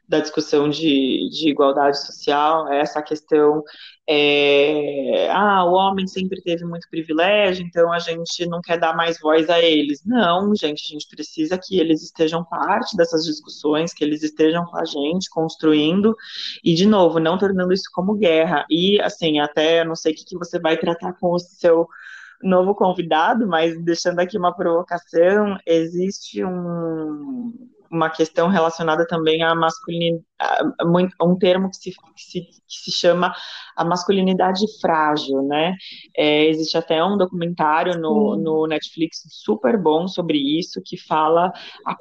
da 0.07 0.19
discussão 0.19 0.69
de, 0.69 1.29
de 1.29 1.49
igualdade 1.49 1.99
social 2.05 2.71
essa 2.71 3.01
questão 3.01 3.63
é, 4.09 5.29
ah, 5.29 5.63
o 5.63 5.73
homem 5.73 6.07
sempre 6.07 6.41
teve 6.41 6.65
muito 6.65 6.89
privilégio, 6.89 7.65
então 7.65 7.91
a 7.91 7.99
gente 7.99 8.45
não 8.47 8.61
quer 8.61 8.77
dar 8.77 8.95
mais 8.95 9.19
voz 9.19 9.49
a 9.49 9.59
eles. 9.61 10.03
Não, 10.05 10.53
gente, 10.55 10.83
a 10.85 10.93
gente 10.93 11.07
precisa 11.07 11.57
que 11.57 11.79
eles 11.79 12.03
estejam 12.03 12.43
parte 12.43 12.97
dessas 12.97 13.23
discussões, 13.25 13.93
que 13.93 14.03
eles 14.03 14.23
estejam 14.23 14.65
com 14.65 14.77
a 14.77 14.85
gente, 14.85 15.29
construindo, 15.29 16.15
e, 16.63 16.73
de 16.73 16.85
novo, 16.85 17.19
não 17.19 17.37
tornando 17.37 17.73
isso 17.73 17.89
como 17.93 18.15
guerra. 18.15 18.65
E, 18.69 18.99
assim, 19.01 19.39
até 19.39 19.83
não 19.85 19.95
sei 19.95 20.13
o 20.13 20.15
que, 20.15 20.25
que 20.25 20.37
você 20.37 20.59
vai 20.59 20.77
tratar 20.77 21.13
com 21.13 21.33
o 21.33 21.39
seu 21.39 21.87
novo 22.43 22.73
convidado, 22.75 23.47
mas 23.47 23.79
deixando 23.83 24.19
aqui 24.19 24.37
uma 24.37 24.55
provocação, 24.55 25.57
existe 25.65 26.43
um, 26.43 27.53
uma 27.89 28.09
questão 28.09 28.47
relacionada 28.47 29.05
também 29.05 29.43
à 29.43 29.53
masculinidade, 29.53 30.25
um 31.21 31.37
termo 31.37 31.69
que 31.69 31.77
se, 31.77 31.91
que 31.91 32.23
se, 32.23 32.41
que 32.41 32.77
se 32.83 32.91
chama 32.91 33.33
a 33.75 33.85
masculinidade 33.85 34.65
frágil, 34.79 35.41
né? 35.43 35.75
É, 36.15 36.45
existe 36.45 36.77
até 36.77 37.03
um 37.03 37.17
documentário 37.17 37.99
no, 37.99 38.35
no 38.35 38.67
Netflix 38.67 39.21
super 39.29 39.77
bom 39.81 40.07
sobre 40.07 40.37
isso, 40.37 40.81
que 40.85 40.97
fala 40.97 41.51
a, 41.85 41.97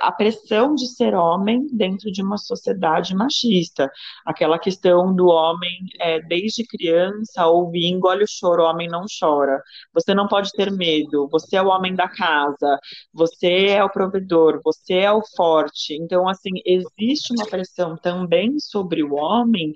a 0.00 0.12
pressão 0.12 0.74
de 0.74 0.86
ser 0.86 1.14
homem 1.14 1.66
dentro 1.72 2.10
de 2.10 2.22
uma 2.22 2.36
sociedade 2.38 3.14
machista. 3.14 3.90
Aquela 4.24 4.58
questão 4.58 5.14
do 5.14 5.26
homem, 5.26 5.70
é, 6.00 6.20
desde 6.20 6.66
criança, 6.66 7.46
ouvir 7.46 7.86
engole 7.86 8.24
o 8.24 8.28
choro, 8.28 8.62
o 8.62 8.66
homem 8.66 8.88
não 8.88 9.04
chora. 9.18 9.60
Você 9.94 10.14
não 10.14 10.28
pode 10.28 10.50
ter 10.52 10.70
medo, 10.70 11.28
você 11.30 11.56
é 11.56 11.62
o 11.62 11.68
homem 11.68 11.94
da 11.94 12.08
casa, 12.08 12.78
você 13.12 13.66
é 13.68 13.84
o 13.84 13.90
provedor, 13.90 14.60
você 14.64 14.94
é 14.94 15.12
o 15.12 15.22
forte. 15.36 15.94
Então, 15.94 16.28
assim, 16.28 16.50
existe 16.64 17.32
uma 17.32 17.46
pressão 17.46 17.69
pressão 17.70 17.96
também 17.96 18.58
sobre 18.58 19.02
o 19.02 19.14
homem 19.14 19.74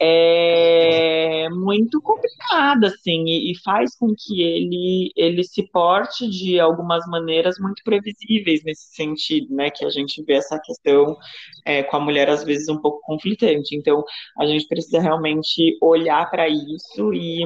é 0.00 1.48
muito 1.50 2.00
complicada, 2.00 2.88
assim, 2.88 3.24
e, 3.26 3.52
e, 3.52 3.58
faz 3.62 3.96
com 3.96 4.14
que 4.16 4.42
ele, 4.42 5.12
ele 5.16 5.42
se 5.44 5.62
porte 5.70 6.28
de 6.28 6.60
algumas 6.60 7.06
maneiras 7.06 7.58
muito 7.58 7.82
previsíveis 7.84 8.62
nesse 8.64 8.94
sentido, 8.94 9.54
né, 9.54 9.70
que 9.70 9.84
a 9.84 9.90
gente 9.90 10.22
vê 10.22 10.34
essa 10.34 10.58
questão 10.58 11.16
é, 11.64 11.82
com 11.82 11.96
a 11.96 12.00
mulher 12.00 12.28
às 12.28 12.44
vezes 12.44 12.68
um 12.68 12.80
pouco 12.80 13.00
conflitante. 13.02 13.76
Então, 13.76 14.04
a 14.38 14.46
gente 14.46 14.66
precisa 14.66 15.00
realmente 15.00 15.78
olhar 15.80 16.30
para 16.30 16.48
isso 16.48 17.12
e 17.12 17.44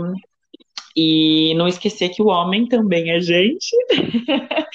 e 0.97 1.55
não 1.57 1.69
esquecer 1.69 2.09
que 2.09 2.23
o 2.23 2.29
homem 2.29 2.67
também 2.67 3.11
é 3.11 3.21
gente, 3.21 3.77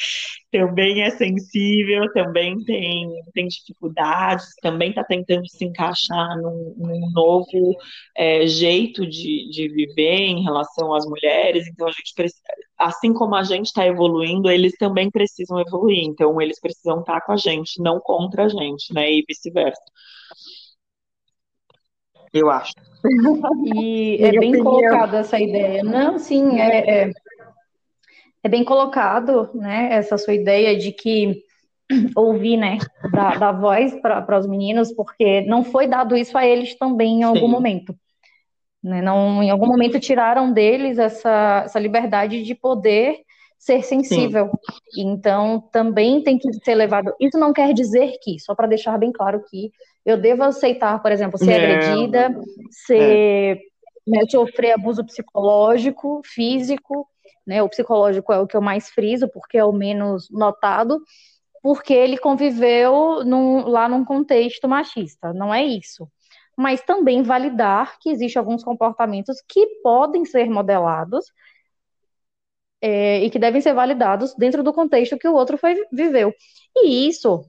também 0.52 1.02
é 1.02 1.10
sensível, 1.10 2.12
também 2.14 2.64
tem, 2.64 3.10
tem 3.34 3.48
dificuldades, 3.48 4.46
também 4.62 4.90
está 4.90 5.04
tentando 5.04 5.48
se 5.48 5.66
encaixar 5.66 6.38
num, 6.38 6.76
num 6.78 7.12
novo 7.12 7.76
é, 8.16 8.46
jeito 8.46 9.04
de, 9.08 9.50
de 9.50 9.68
viver 9.70 10.28
em 10.28 10.44
relação 10.44 10.94
às 10.94 11.06
mulheres. 11.08 11.68
Então, 11.68 11.88
a 11.88 11.92
gente 11.92 12.14
precisa, 12.16 12.42
assim 12.78 13.14
como 13.14 13.34
a 13.34 13.44
gente 13.44 13.68
está 13.68 13.88
evoluindo, 13.88 14.52
eles 14.52 14.74
também 14.78 15.10
precisam 15.10 15.60
evoluir. 15.60 16.04
Então, 16.04 16.40
eles 16.40 16.60
precisam 16.60 17.00
estar 17.00 17.20
tá 17.20 17.26
com 17.26 17.32
a 17.32 17.38
gente, 17.38 17.82
não 17.82 18.00
contra 18.00 18.46
a 18.46 18.50
gente, 18.50 18.94
né? 18.94 19.12
E 19.12 19.26
vice-versa 19.28 19.82
eu 22.34 22.50
acho. 22.50 22.74
E 23.74 24.17
é 24.24 24.32
bem 24.32 24.50
opinião. 24.50 24.63
colocada 24.63 25.17
essa 25.20 25.39
ideia. 25.39 25.84
Não, 25.84 26.17
sim, 26.17 26.60
é, 26.60 27.04
é, 27.04 27.12
é, 28.44 28.50
bem 28.50 28.63
colocado, 28.63 29.50
né, 29.54 29.89
essa 29.91 30.17
sua 30.17 30.34
ideia 30.34 30.78
de 30.78 30.91
que 30.91 31.44
ouvir, 32.15 32.58
né, 32.58 32.78
da, 33.12 33.36
da 33.38 33.52
voz 33.52 33.94
para 34.02 34.38
os 34.38 34.48
meninos, 34.48 34.94
porque 34.94 35.41
não 35.41 35.63
foi 35.63 35.88
dado 35.88 36.15
isso 36.15 36.38
a 36.38 36.46
eles 36.46 36.78
também 36.78 37.20
em 37.20 37.24
algum 37.24 37.48
sim. 37.48 37.52
momento. 37.52 37.96
Né, 38.84 39.02
não, 39.02 39.44
em 39.44 39.50
algum 39.50 39.67
momento 39.67 40.00
tiraram 40.00 40.52
deles 40.52 40.98
essa, 40.98 41.63
essa 41.65 41.80
liberdade 41.80 42.44
de 42.44 42.56
poder 42.56 43.20
ser 43.62 43.84
sensível. 43.84 44.50
Sim. 44.91 45.12
Então, 45.12 45.62
também 45.71 46.24
tem 46.24 46.39
que 46.39 46.52
ser 46.65 46.74
levado. 46.74 47.13
Isso 47.19 47.38
não 47.38 47.54
quer 47.54 47.74
dizer 47.76 48.17
que, 48.24 48.39
só 48.39 48.56
para 48.56 48.67
deixar 48.67 48.97
bem 48.97 49.12
claro 49.12 49.43
que 49.47 49.71
eu 50.04 50.17
devo 50.17 50.43
aceitar, 50.43 51.00
por 51.00 51.12
exemplo, 51.12 51.38
ser 51.38 51.54
agredida, 51.54 52.36
ser, 52.88 53.58
é. 53.58 53.60
né, 54.08 54.21
sofrer 54.32 54.71
abuso 54.71 55.06
psicológico, 55.06 56.21
físico, 56.26 57.08
né? 57.45 57.62
O 57.62 57.69
psicológico 57.69 58.34
é 58.34 58.39
o 58.39 58.47
que 58.47 58.58
eu 58.58 58.62
mais 58.62 58.89
friso, 58.89 59.30
porque 59.32 59.60
é 59.60 59.63
o 59.63 59.71
menos 59.71 60.28
notado, 60.32 61.00
porque 61.62 61.93
ele 61.93 62.17
conviveu 62.17 63.24
num, 63.24 63.67
lá 63.67 63.88
num 63.88 64.04
contexto 64.04 64.67
machista. 64.67 65.32
Não 65.34 65.54
é 65.54 65.63
isso. 65.63 66.10
Mas 66.58 66.82
também 66.82 67.21
validar 67.21 68.00
que 68.00 68.10
existem 68.10 68.39
alguns 68.39 68.63
comportamentos 68.63 69.38
que 69.47 69.67
podem 69.84 70.26
ser 70.26 70.50
modelados 70.50 71.26
é, 72.82 73.24
e 73.24 73.30
que 73.30 73.38
devem 73.38 73.62
ser 73.62 73.74
validados 73.74 74.34
dentro 74.36 74.63
do 74.63 74.74
contexto 74.74 75.17
que 75.17 75.28
o 75.28 75.36
outro 75.36 75.58
foi, 75.58 75.76
viveu. 75.91 76.34
E 76.76 77.08
isso, 77.08 77.46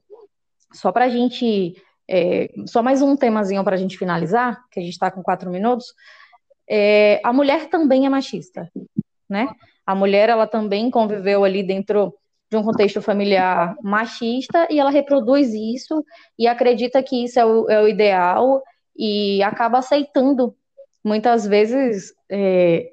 só 0.71 0.91
para 0.91 1.05
a 1.05 1.09
gente. 1.09 1.75
É, 2.07 2.49
só 2.67 2.83
mais 2.83 3.01
um 3.01 3.15
temazinho 3.15 3.63
para 3.63 3.75
a 3.75 3.79
gente 3.79 3.97
finalizar, 3.97 4.61
que 4.69 4.79
a 4.79 4.83
gente 4.83 4.93
está 4.93 5.09
com 5.09 5.23
quatro 5.23 5.49
minutos. 5.49 5.93
É, 6.69 7.19
a 7.23 7.33
mulher 7.33 7.69
também 7.69 8.05
é 8.05 8.09
machista, 8.09 8.69
né? 9.29 9.47
A 9.85 9.95
mulher, 9.95 10.29
ela 10.29 10.45
também 10.45 10.91
conviveu 10.91 11.43
ali 11.43 11.63
dentro 11.63 12.13
de 12.49 12.57
um 12.57 12.63
contexto 12.63 13.01
familiar 13.01 13.75
machista 13.81 14.67
e 14.69 14.79
ela 14.79 14.91
reproduz 14.91 15.53
isso 15.53 16.05
e 16.37 16.47
acredita 16.47 17.01
que 17.01 17.23
isso 17.23 17.39
é 17.39 17.45
o, 17.45 17.69
é 17.69 17.81
o 17.81 17.87
ideal 17.87 18.61
e 18.95 19.41
acaba 19.41 19.79
aceitando 19.79 20.55
muitas 21.03 21.47
vezes 21.47 22.13
é, 22.29 22.92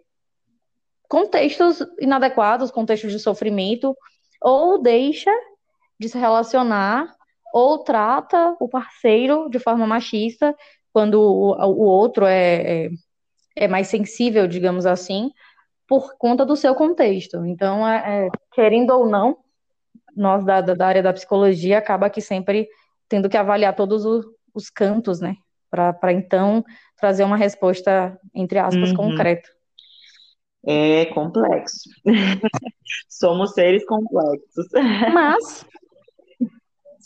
contextos 1.11 1.85
inadequados, 2.01 2.71
contextos 2.71 3.11
de 3.11 3.19
sofrimento, 3.19 3.97
ou 4.41 4.81
deixa 4.81 5.31
de 5.99 6.09
se 6.09 6.17
relacionar, 6.17 7.13
ou 7.53 7.79
trata 7.79 8.57
o 8.61 8.69
parceiro 8.69 9.51
de 9.51 9.59
forma 9.59 9.89
machista, 9.89 10.55
quando 10.93 11.21
o, 11.21 11.51
o 11.51 11.83
outro 11.83 12.25
é, 12.25 12.85
é, 12.85 12.91
é, 13.57 13.69
mais 13.69 13.89
sensível, 13.89 14.47
digamos 14.47 14.87
assim, 14.87 15.33
por 15.89 16.17
conta 16.17 16.47
do 16.47 16.55
seu 16.55 16.77
contexto. 16.77 17.45
Então, 17.45 17.87
é, 17.87 18.27
é 18.27 18.29
querendo 18.53 18.91
ou 18.93 19.09
não, 19.09 19.39
nós 20.17 20.45
da, 20.45 20.61
da 20.61 20.87
área 20.87 21.03
da 21.03 21.13
psicologia 21.13 21.79
acaba 21.79 22.09
que 22.09 22.21
sempre 22.21 22.69
tendo 23.09 23.29
que 23.29 23.37
avaliar 23.37 23.75
todos 23.75 24.05
os, 24.05 24.25
os 24.55 24.71
cantos, 24.71 25.21
né? 25.21 25.35
Para 25.69 26.13
então 26.13 26.65
trazer 26.97 27.25
uma 27.25 27.37
resposta, 27.37 28.17
entre 28.33 28.61
aspas, 28.61 28.91
uhum. 28.91 28.97
concreta. 28.97 29.49
É 30.67 31.07
complexo. 31.07 31.89
somos 33.09 33.53
seres 33.53 33.85
complexos. 33.87 34.67
Mas 35.13 35.65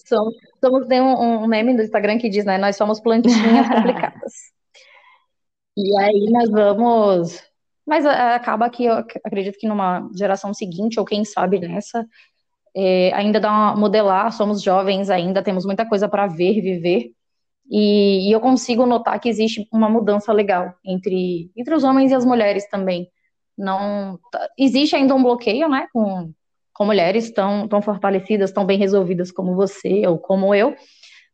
somos, 0.07 0.35
somos 0.61 0.87
tem 0.87 1.01
um, 1.01 1.43
um, 1.43 1.47
meme 1.47 1.75
do 1.77 1.83
Instagram 1.83 2.19
que 2.19 2.29
diz, 2.29 2.45
né? 2.45 2.59
Nós 2.59 2.77
somos 2.77 3.01
plantinhas 3.01 3.69
complicadas. 3.69 4.33
E 5.77 5.99
aí 5.99 6.31
nós 6.31 6.49
vamos. 6.51 7.43
Mas 7.85 8.05
é, 8.05 8.09
acaba 8.37 8.71
que 8.71 8.85
eu 8.85 8.95
acredito 9.25 9.59
que 9.59 9.67
numa 9.67 10.09
geração 10.17 10.55
seguinte, 10.55 11.01
ou 11.01 11.05
quem 11.05 11.25
sabe 11.25 11.59
nessa, 11.59 12.07
é, 12.77 13.13
ainda 13.13 13.41
dá 13.41 13.51
uma 13.51 13.75
modelar, 13.75 14.31
somos 14.31 14.63
jovens 14.63 15.11
ainda, 15.11 15.43
temos 15.43 15.67
muita 15.67 15.85
coisa 15.85 16.09
para 16.09 16.29
ver, 16.29 16.61
viver. 16.61 17.11
E, 17.69 18.29
e, 18.29 18.33
eu 18.33 18.39
consigo 18.41 18.87
notar 18.87 19.19
que 19.19 19.29
existe 19.29 19.67
uma 19.73 19.89
mudança 19.91 20.33
legal 20.33 20.73
entre, 20.85 21.51
entre 21.57 21.75
os 21.75 21.83
homens 21.83 22.13
e 22.13 22.15
as 22.15 22.25
mulheres 22.25 22.69
também 22.69 23.11
não 23.57 24.19
tá, 24.31 24.49
existe 24.59 24.97
ainda 24.97 25.15
um 25.15 25.23
bloqueio, 25.23 25.69
né, 25.69 25.87
com, 25.93 26.33
com 26.73 26.85
mulheres 26.85 27.31
tão, 27.31 27.69
tão 27.69 27.81
fortalecidas, 27.81 28.53
tão 28.53 28.65
bem 28.65 28.79
resolvidas 28.79 29.31
como 29.31 29.55
você 29.55 30.07
ou 30.07 30.19
como 30.19 30.55
eu, 30.55 30.75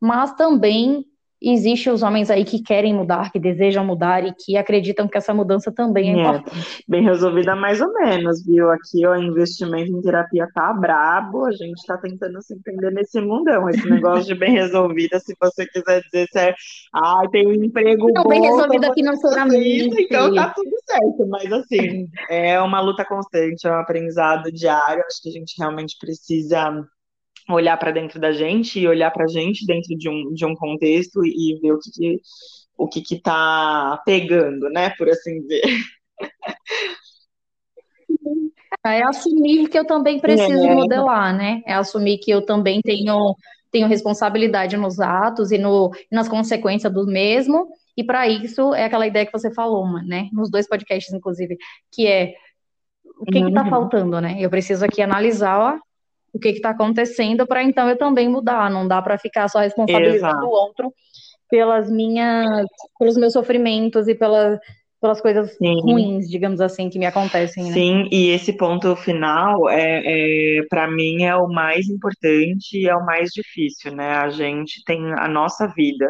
mas 0.00 0.34
também 0.34 1.04
Existem 1.42 1.92
os 1.92 2.02
homens 2.02 2.30
aí 2.30 2.44
que 2.44 2.62
querem 2.62 2.94
mudar, 2.94 3.32
que 3.32 3.38
desejam 3.38 3.84
mudar 3.84 4.26
e 4.26 4.34
que 4.34 4.56
acreditam 4.56 5.08
que 5.08 5.16
essa 5.16 5.32
mudança 5.32 5.72
também 5.72 6.10
é, 6.10 6.16
é 6.16 6.20
importante. 6.20 6.84
Bem 6.86 7.02
resolvida 7.02 7.56
mais 7.56 7.80
ou 7.80 7.92
menos, 7.94 8.44
viu? 8.44 8.70
Aqui 8.70 9.06
o 9.06 9.16
investimento 9.16 9.90
em 9.90 10.02
terapia 10.02 10.46
tá 10.54 10.72
brabo, 10.72 11.46
a 11.46 11.52
gente 11.52 11.84
tá 11.86 11.96
tentando 11.96 12.42
se 12.42 12.54
entender 12.54 12.90
nesse 12.90 13.20
mundão. 13.20 13.68
Esse 13.70 13.88
negócio 13.88 14.26
de 14.26 14.34
bem 14.34 14.52
resolvida, 14.52 15.18
se 15.18 15.34
você 15.40 15.66
quiser 15.66 16.02
dizer 16.02 16.26
se 16.30 16.38
é, 16.38 16.54
ah, 16.94 17.22
tem 17.32 17.46
um 17.46 17.54
emprego 17.54 18.12
Não, 18.12 18.22
bom, 18.22 18.28
bem 18.28 18.42
resolvida 18.42 18.92
financeiramente. 18.92 20.02
Então 20.02 20.34
tá 20.34 20.52
tudo 20.54 20.76
certo, 20.84 21.26
mas 21.26 21.50
assim, 21.52 22.08
é 22.28 22.60
uma 22.60 22.80
luta 22.80 23.04
constante, 23.04 23.66
é 23.66 23.70
um 23.70 23.80
aprendizado 23.80 24.52
diário, 24.52 25.04
acho 25.06 25.22
que 25.22 25.30
a 25.30 25.32
gente 25.32 25.54
realmente 25.58 25.96
precisa 25.98 26.84
olhar 27.54 27.76
para 27.76 27.90
dentro 27.90 28.20
da 28.20 28.32
gente 28.32 28.78
e 28.78 28.88
olhar 28.88 29.10
para 29.10 29.24
a 29.24 29.28
gente 29.28 29.66
dentro 29.66 29.96
de 29.96 30.08
um, 30.08 30.32
de 30.32 30.44
um 30.44 30.54
contexto 30.54 31.24
e 31.24 31.58
ver 31.60 31.72
o 31.72 31.78
que, 31.78 31.90
que 31.90 32.20
o 32.76 32.88
que 32.88 33.14
está 33.14 34.02
pegando, 34.06 34.70
né, 34.70 34.90
por 34.96 35.08
assim 35.08 35.42
dizer. 35.42 35.62
É 38.86 39.02
assumir 39.02 39.68
que 39.68 39.78
eu 39.78 39.86
também 39.86 40.18
preciso 40.18 40.66
é. 40.66 40.74
modelar, 40.74 41.36
né? 41.36 41.60
É 41.66 41.74
assumir 41.74 42.18
que 42.18 42.30
eu 42.30 42.44
também 42.44 42.80
tenho, 42.80 43.34
tenho 43.70 43.86
responsabilidade 43.86 44.76
nos 44.78 44.98
atos 44.98 45.52
e 45.52 45.58
no, 45.58 45.90
nas 46.10 46.28
consequências 46.28 46.90
do 46.90 47.06
mesmo. 47.06 47.68
E 47.94 48.02
para 48.02 48.26
isso 48.26 48.74
é 48.74 48.86
aquela 48.86 49.06
ideia 49.06 49.26
que 49.26 49.32
você 49.32 49.52
falou, 49.52 49.86
né? 50.02 50.30
Nos 50.32 50.50
dois 50.50 50.66
podcasts, 50.66 51.12
inclusive, 51.12 51.58
que 51.92 52.06
é 52.06 52.32
o 53.18 53.26
que 53.26 53.38
está 53.38 53.62
uhum. 53.64 53.68
faltando, 53.68 54.18
né? 54.18 54.36
Eu 54.40 54.48
preciso 54.48 54.82
aqui 54.82 55.02
analisar 55.02 55.78
o 56.32 56.38
que 56.38 56.48
está 56.48 56.70
acontecendo 56.70 57.46
para 57.46 57.62
então 57.62 57.88
eu 57.88 57.96
também 57.96 58.28
mudar. 58.28 58.70
Não 58.70 58.86
dá 58.86 59.00
para 59.02 59.18
ficar 59.18 59.48
só 59.48 59.60
responsabilizando 59.60 60.32
Exato. 60.32 60.46
o 60.46 60.50
outro 60.50 60.94
pelas 61.50 61.90
minhas, 61.90 62.66
pelos 62.98 63.16
meus 63.16 63.32
sofrimentos 63.32 64.06
e 64.06 64.14
pela, 64.14 64.60
pelas 65.00 65.20
coisas 65.20 65.56
Sim. 65.56 65.80
ruins, 65.82 66.28
digamos 66.28 66.60
assim, 66.60 66.88
que 66.88 66.98
me 66.98 67.06
acontecem. 67.06 67.64
Né? 67.64 67.72
Sim, 67.72 68.08
e 68.12 68.28
esse 68.30 68.52
ponto 68.52 68.94
final 68.94 69.68
é, 69.68 70.02
é 70.04 70.62
para 70.68 70.88
mim 70.88 71.24
é 71.24 71.34
o 71.34 71.48
mais 71.48 71.88
importante 71.88 72.78
e 72.78 72.88
é 72.88 72.94
o 72.94 73.04
mais 73.04 73.30
difícil, 73.30 73.92
né? 73.94 74.14
A 74.14 74.30
gente 74.30 74.84
tem 74.84 75.00
a 75.18 75.26
nossa 75.26 75.66
vida 75.66 76.06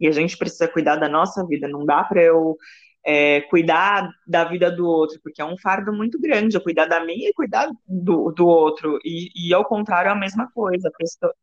e 0.00 0.08
a 0.08 0.12
gente 0.12 0.36
precisa 0.36 0.66
cuidar 0.66 0.96
da 0.96 1.08
nossa 1.08 1.46
vida. 1.46 1.68
Não 1.68 1.84
dá 1.84 2.02
para 2.02 2.22
eu 2.22 2.56
é, 3.04 3.42
cuidar 3.42 4.10
da 4.26 4.44
vida 4.44 4.70
do 4.70 4.86
outro, 4.86 5.20
porque 5.22 5.40
é 5.40 5.44
um 5.44 5.58
fardo 5.58 5.92
muito 5.92 6.20
grande, 6.20 6.56
eu 6.56 6.62
cuidar 6.62 6.86
da 6.86 7.04
minha 7.04 7.28
e 7.28 7.34
cuidar 7.34 7.68
do, 7.86 8.32
do 8.32 8.46
outro. 8.46 8.98
E, 9.04 9.30
e 9.34 9.54
ao 9.54 9.64
contrário, 9.64 10.08
é 10.08 10.12
a 10.12 10.16
mesma 10.16 10.50
coisa. 10.52 10.88
A 10.88 10.92
pessoa, 10.92 11.34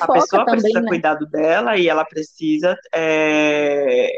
a 0.00 0.12
pessoa 0.12 0.44
também, 0.44 0.60
precisa 0.60 0.80
né? 0.80 0.88
cuidar 0.88 1.14
dela 1.14 1.76
e 1.76 1.88
ela 1.88 2.04
precisa 2.04 2.76
é, 2.94 4.10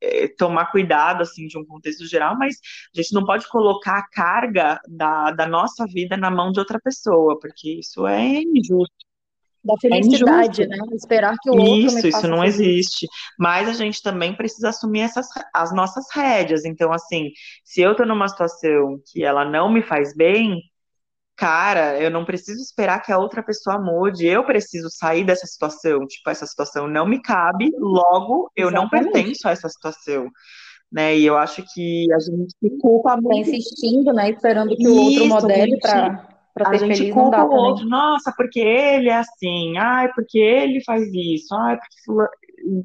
é, 0.00 0.28
tomar 0.28 0.70
cuidado 0.70 1.22
assim 1.22 1.46
de 1.46 1.58
um 1.58 1.64
contexto 1.64 2.06
geral, 2.06 2.36
mas 2.38 2.56
a 2.94 3.00
gente 3.00 3.14
não 3.14 3.24
pode 3.24 3.48
colocar 3.48 3.98
a 3.98 4.08
carga 4.08 4.80
da, 4.88 5.30
da 5.32 5.46
nossa 5.46 5.86
vida 5.86 6.16
na 6.16 6.30
mão 6.30 6.52
de 6.52 6.58
outra 6.60 6.80
pessoa, 6.80 7.38
porque 7.38 7.78
isso 7.80 8.06
é 8.06 8.42
injusto 8.42 9.05
da 9.66 9.74
é 9.74 9.80
felicidade, 9.80 10.62
é 10.62 10.66
né? 10.66 10.76
Esperar 10.92 11.34
que 11.42 11.50
o 11.50 11.54
outro 11.54 11.74
isso, 11.74 12.06
isso 12.06 12.28
não 12.28 12.38
feliz. 12.38 12.58
existe. 12.60 13.06
Mas 13.38 13.68
a 13.68 13.72
gente 13.72 14.02
também 14.02 14.34
precisa 14.34 14.68
assumir 14.68 15.00
essas 15.00 15.26
as 15.52 15.74
nossas 15.74 16.06
rédeas. 16.12 16.64
Então, 16.64 16.92
assim, 16.92 17.30
se 17.64 17.80
eu 17.80 17.94
tô 17.94 18.04
numa 18.04 18.28
situação 18.28 19.00
que 19.10 19.24
ela 19.24 19.44
não 19.44 19.70
me 19.70 19.82
faz 19.82 20.14
bem, 20.14 20.60
cara, 21.36 22.00
eu 22.00 22.10
não 22.10 22.24
preciso 22.24 22.60
esperar 22.62 23.00
que 23.02 23.12
a 23.12 23.18
outra 23.18 23.42
pessoa 23.42 23.78
mude. 23.78 24.26
Eu 24.26 24.44
preciso 24.44 24.88
sair 24.90 25.24
dessa 25.24 25.46
situação. 25.46 26.06
Tipo, 26.06 26.30
essa 26.30 26.46
situação 26.46 26.88
não 26.88 27.06
me 27.06 27.20
cabe, 27.20 27.70
logo 27.78 28.50
eu 28.56 28.68
Exatamente. 28.68 28.74
não 28.74 28.88
pertenço 29.12 29.48
a 29.48 29.50
essa 29.50 29.68
situação. 29.68 30.30
Né, 30.90 31.18
e 31.18 31.26
eu 31.26 31.36
acho 31.36 31.64
que 31.74 32.06
a 32.12 32.18
gente 32.20 32.54
se 32.62 32.78
culpa 32.78 33.16
tá 33.16 33.20
muito. 33.20 33.50
Tá 33.50 33.56
insistindo, 33.56 34.12
né? 34.12 34.30
Esperando 34.30 34.76
que 34.76 34.86
o 34.86 34.94
outro 34.94 35.26
modele 35.26 35.78
para 35.80 36.35
Pra 36.56 36.70
a 36.70 36.76
gente 36.78 37.12
culpa 37.12 37.44
o 37.44 37.50
outro, 37.50 37.86
nossa, 37.86 38.32
porque 38.34 38.58
ele 38.58 39.10
é 39.10 39.18
assim, 39.18 39.76
ai, 39.76 40.10
porque 40.14 40.38
ele 40.38 40.82
faz 40.84 41.06
isso, 41.12 41.54
ai, 41.54 41.76
porque 41.76 42.28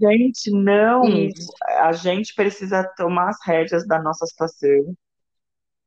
gente, 0.01 0.51
não, 0.51 1.05
isso. 1.05 1.49
a 1.79 1.93
gente 1.93 2.35
precisa 2.35 2.83
tomar 2.97 3.29
as 3.29 3.37
rédeas 3.45 3.87
da 3.87 3.97
nossa 3.97 4.25
situação 4.25 4.93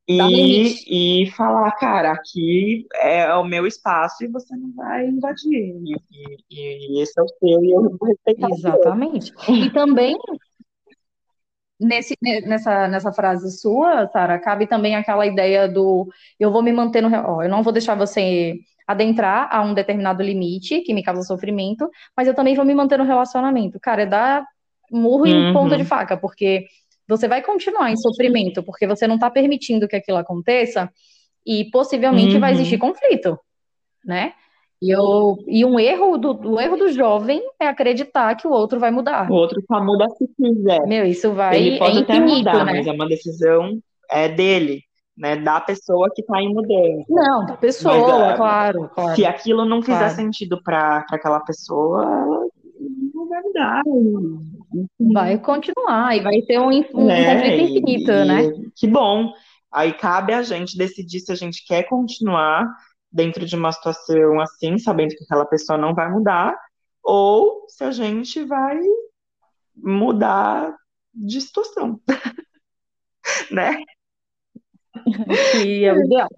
e, 0.09 1.25
e 1.25 1.31
falar, 1.33 1.73
cara, 1.73 2.13
aqui 2.13 2.87
é 2.95 3.35
o 3.35 3.45
meu 3.45 3.67
espaço 3.67 4.25
e 4.25 4.29
você 4.29 4.57
não 4.57 4.73
vai 4.73 5.07
invadir, 5.07 5.53
e, 5.53 5.95
e, 6.51 6.99
e 6.99 7.03
esse 7.03 7.21
é 7.21 7.23
o 7.23 7.29
seu 7.29 7.63
e 7.63 7.71
eu 7.71 7.83
vou 7.83 8.09
respeitar 8.09 8.49
Exatamente. 8.51 9.31
E 9.47 9.71
também 9.75 10.17
Nesse, 11.85 12.17
nessa, 12.23 12.89
nessa 12.89 13.13
frase 13.13 13.51
sua, 13.59 14.09
Sara, 14.09 14.39
cabe 14.39 14.67
também 14.67 14.97
aquela 14.97 15.27
ideia 15.27 15.69
do 15.69 16.09
eu 16.41 16.51
vou 16.51 16.63
me 16.63 16.73
manter 16.73 17.03
no. 17.03 17.11
Ó, 17.15 17.43
eu 17.43 17.49
não 17.49 17.63
vou 17.63 17.73
deixar 17.73 17.95
você 17.95 18.55
adentrar 18.87 19.49
a 19.51 19.63
um 19.63 19.75
determinado 19.75 20.23
limite 20.23 20.81
que 20.81 20.95
me 20.95 21.03
causa 21.03 21.23
sofrimento, 21.23 21.91
mas 22.17 22.29
eu 22.29 22.35
também 22.35 22.55
vou 22.55 22.65
me 22.65 22.75
manter 22.75 22.99
no 22.99 23.05
relacionamento. 23.05 23.79
Cara, 23.81 24.03
é 24.03 24.07
dar 24.07 24.47
murro 24.91 25.27
em 25.27 25.49
uhum. 25.49 25.53
ponta 25.53 25.77
de 25.77 25.85
faca, 25.85 26.17
porque 26.17 26.67
você 27.09 27.29
vai 27.29 27.43
continuar 27.43 27.91
em 27.91 27.97
sofrimento, 27.97 28.63
porque 28.63 28.87
você 28.87 29.07
não 29.07 29.17
está 29.17 29.31
permitindo 29.31 29.89
que 29.89 29.97
aquilo 29.97 30.19
aconteça, 30.19 30.91
e 31.47 31.71
possivelmente 31.71 32.35
uhum. 32.35 32.41
vai 32.41 32.53
existir 32.53 32.79
conflito, 32.79 33.39
né? 34.05 34.33
E, 34.85 34.91
eu, 34.91 35.39
e 35.47 35.65
um 35.65 35.81
erro 35.81 36.19
do, 36.19 36.61
erro 36.61 36.77
do 36.77 36.93
jovem 36.93 37.41
é 37.59 37.67
acreditar 37.67 38.35
que 38.35 38.47
o 38.47 38.51
outro 38.51 38.79
vai 38.79 38.91
mudar. 38.91 39.31
O 39.31 39.35
outro 39.35 39.59
só 39.67 39.83
muda 39.83 40.07
se 40.11 40.29
quiser. 40.37 40.87
Meu, 40.87 41.07
isso 41.07 41.33
vai. 41.33 41.57
Ele 41.57 41.79
pode 41.79 42.01
é 42.01 42.03
até 42.03 42.17
infinito, 42.17 42.37
mudar, 42.37 42.67
né? 42.67 42.73
mas 42.75 42.87
é 42.87 42.93
uma 42.93 43.09
decisão 43.09 43.81
é 44.11 44.29
dele, 44.29 44.83
né? 45.17 45.37
Da 45.37 45.59
pessoa 45.59 46.11
que 46.15 46.21
está 46.21 46.39
em 46.43 46.53
mudança. 46.53 47.07
Não, 47.09 47.47
da 47.47 47.57
pessoa, 47.57 47.97
Mas, 47.97 48.37
claro, 48.37 48.91
claro. 48.95 49.17
Se 49.17 49.25
aquilo 49.25 49.65
não 49.65 49.81
fizer 49.81 49.97
Claro. 49.97 50.15
sentido 50.17 50.63
para 50.63 51.07
aquela 51.11 51.41
pessoa, 51.41 52.03
ela 52.03 52.47
não 53.15 53.27
vai 53.27 53.41
mudar. 53.41 53.83
Vai 55.15 55.39
continuar 55.39 56.15
e 56.15 56.21
vai 56.21 56.43
ter 56.43 56.61
um, 56.61 56.69
um 56.69 57.07
né? 57.07 57.37
conflito 57.37 57.79
infinito, 57.79 58.11
e 58.11 58.25
né? 58.27 58.53
Que 58.77 58.87
bom. 58.87 59.33
Aí 59.73 59.95
cabe 59.95 60.35
a 60.35 60.43
gente 60.43 60.77
decidir 60.77 61.21
se 61.21 61.33
a 61.33 61.35
gente 61.35 61.65
quer 61.67 61.85
continuar 61.85 62.67
dentro 63.15 63.47
de 63.47 63.55
uma 63.55 63.71
situação 63.71 64.41
assim, 64.41 64.77
sabendo 64.77 65.15
que 65.15 65.23
aquela 65.23 65.47
pessoa 65.47 65.79
não 65.79 65.95
vai 65.95 66.11
mudar, 66.11 66.59
ou 67.01 67.65
se 67.69 67.85
a 67.85 67.93
gente 67.93 68.43
vai 68.43 68.77
mudar 69.77 70.77
de 71.15 71.41
situação, 71.41 72.01
né? 73.53 73.77
Que 75.53 75.85
é 75.85 75.93
o 75.93 76.05
ideal. 76.05 76.29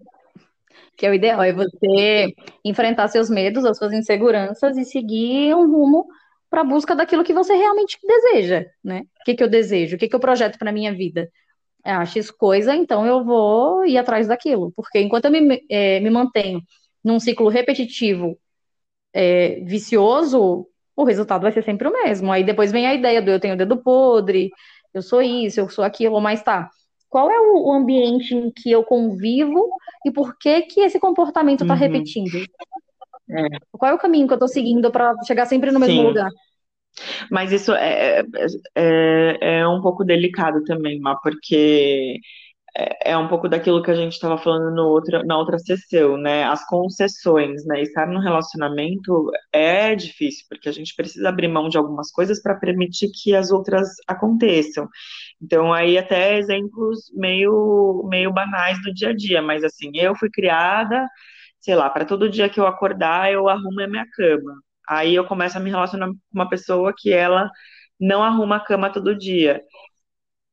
Que 0.99 1.07
é 1.07 1.11
o 1.11 1.15
ideal, 1.15 1.43
é 1.43 1.53
você 1.53 2.35
enfrentar 2.63 3.09
seus 3.09 3.31
medos, 3.31 3.65
as 3.65 3.79
suas 3.79 3.95
inseguranças 3.95 4.77
e 4.77 4.85
seguir 4.85 5.55
um 5.55 5.71
rumo 5.71 6.07
para 6.51 6.61
a 6.61 6.65
busca 6.65 6.95
daquilo 6.95 7.25
que 7.25 7.33
você 7.33 7.55
realmente 7.55 7.99
deseja, 8.03 8.67
né? 8.85 9.01
O 9.21 9.25
que 9.25 9.35
que 9.35 9.43
eu 9.43 9.49
desejo? 9.49 9.97
O 9.97 9.99
que 9.99 10.09
que 10.09 10.15
eu 10.15 10.21
projeto 10.21 10.59
para 10.59 10.73
minha 10.73 10.95
vida? 10.95 11.31
Ah, 11.87 12.05
X 12.07 12.31
coisa, 12.33 12.75
então 12.75 13.07
eu 13.07 13.25
vou 13.25 13.85
ir 13.87 13.97
atrás 13.99 14.27
daquilo, 14.27 14.73
porque 14.77 14.99
enquanto 15.01 15.27
eu 15.27 15.31
me, 15.31 15.65
eh, 15.71 16.01
me 16.01 16.11
mantenho 16.11 16.61
num 17.05 17.21
ciclo 17.21 17.49
repetitivo, 17.49 18.39
eh, 19.15 19.61
vicioso, 19.65 20.69
o 20.97 21.05
resultado 21.05 21.43
vai 21.43 21.53
ser 21.53 21.63
sempre 21.65 21.89
o 21.89 21.93
mesmo. 21.93 22.33
Aí 22.33 22.45
depois 22.45 22.73
vem 22.73 22.87
a 22.87 22.95
ideia 22.95 23.23
do 23.23 23.31
eu 23.31 23.41
tenho 23.41 23.55
o 23.55 23.57
dedo 23.59 23.83
podre, 23.83 24.51
eu 24.95 25.03
sou 25.03 25.23
isso, 25.23 25.61
eu 25.61 25.69
sou 25.69 25.85
aquilo, 25.85 26.21
mas 26.21 26.43
tá. 26.43 26.71
Qual 27.09 27.31
é 27.31 27.39
o 27.41 27.69
o 27.71 27.73
ambiente 27.73 28.35
em 28.35 28.51
que 28.53 28.71
eu 28.71 28.85
convivo 28.85 29.69
e 30.05 30.11
por 30.13 30.37
que 30.39 30.63
que 30.63 30.81
esse 30.81 30.99
comportamento 31.01 31.63
está 31.63 31.75
Uhum. 31.75 31.81
repetindo? 31.81 32.47
É. 33.29 33.59
Qual 33.73 33.91
é 33.93 33.95
o 33.95 33.99
caminho 33.99 34.27
que 34.27 34.33
eu 34.33 34.37
estou 34.37 34.49
seguindo 34.49 34.91
para 34.91 35.15
chegar 35.27 35.47
sempre 35.47 35.71
no 35.71 35.81
mesmo 35.81 36.01
Sim. 36.01 36.03
lugar? 36.03 36.31
Mas 37.31 37.53
isso 37.53 37.73
é, 37.73 38.23
é, 38.75 39.59
é 39.61 39.69
um 39.69 39.81
pouco 39.81 40.05
delicado 40.05 40.63
também, 40.65 41.01
Má, 41.01 41.17
porque 41.23 42.19
é, 42.77 43.13
é 43.13 43.19
um 43.19 43.29
pouco 43.29 43.49
daquilo 43.49 43.83
que 43.83 43.91
a 43.91 43.95
gente 43.95 44.13
estava 44.13 44.37
falando 44.39 44.75
no 44.75 44.85
outra, 44.89 45.23
na 45.25 45.39
outra 45.39 45.59
sessão, 45.59 46.17
né? 46.19 46.45
As 46.45 46.65
concessões, 46.67 47.65
né? 47.67 47.81
Estar 47.83 48.07
no 48.07 48.21
relacionamento 48.21 49.31
é 49.53 49.95
difícil, 49.95 50.45
porque 50.49 50.69
a 50.69 50.73
gente 50.73 50.95
precisa 50.95 51.29
abrir 51.29 51.49
mão 51.49 51.69
de 51.69 51.79
algumas 51.79 52.11
coisas 52.11 52.41
para 52.43 52.55
permitir 52.57 53.11
que 53.13 53.35
as 53.35 53.51
outras 53.51 53.89
aconteçam. 54.07 54.89
Então, 55.43 55.73
aí 55.73 55.99
até 55.99 56.39
exemplos 56.39 57.11
meio, 57.15 58.07
meio 58.11 58.33
banais 58.33 58.81
do 58.83 58.93
dia 58.95 59.11
a 59.11 59.17
dia, 59.17 59.43
mas 59.43 59.65
assim, 59.65 59.91
eu 59.95 60.15
fui 60.17 60.31
criada, 60.31 61.07
sei 61.61 61.75
lá, 61.75 61.91
para 61.91 62.05
todo 62.05 62.29
dia 62.31 62.49
que 62.49 62.61
eu 62.61 62.67
acordar, 62.67 63.33
eu 63.33 63.49
arrumo 63.49 63.81
a 63.83 63.89
minha 63.89 64.07
cama. 64.13 64.66
Aí 64.89 65.15
eu 65.15 65.27
começo 65.27 65.57
a 65.57 65.61
me 65.61 65.71
relacionar 65.71 66.09
com 66.09 66.17
uma 66.33 66.49
pessoa 66.49 66.95
que 66.97 67.13
ela 67.13 67.51
não 68.01 68.23
arruma 68.23 68.57
a 68.57 68.61
cama 68.61 68.93
todo 68.93 69.17
dia. 69.17 69.63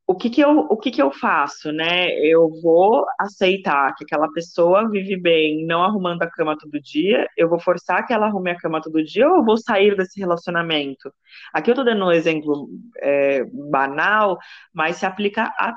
O 0.06 0.16
que 0.16 0.30
que 0.30 0.42
eu, 0.42 0.60
o 0.70 0.78
que 0.78 0.92
que 0.92 1.02
eu 1.02 1.12
faço, 1.12 1.72
né? 1.72 2.10
Eu 2.20 2.50
vou 2.62 3.06
aceitar 3.20 3.96
que 3.96 4.04
aquela 4.04 4.30
pessoa 4.34 4.90
vive 4.90 5.16
bem 5.16 5.66
não 5.66 5.82
arrumando 5.82 6.22
a 6.24 6.30
cama 6.30 6.58
todo 6.58 6.82
dia, 6.82 7.26
eu 7.38 7.48
vou 7.50 7.60
forçar 7.60 8.06
que 8.06 8.14
ela 8.14 8.26
arrume 8.28 8.52
a 8.52 8.58
cama 8.58 8.82
todo 8.82 9.04
dia 9.04 9.28
ou 9.30 9.38
eu 9.38 9.46
vou 9.46 9.58
sair 9.58 9.96
desse 9.96 10.20
relacionamento? 10.20 11.12
Aqui 11.54 11.72
eu 11.72 11.76
tô 11.76 11.84
dando 11.86 12.06
um 12.06 12.12
exemplo 12.12 12.68
é, 13.02 13.46
banal, 13.72 14.38
mas 14.74 14.98
se 14.98 15.06
aplica 15.06 15.46
a 15.58 15.74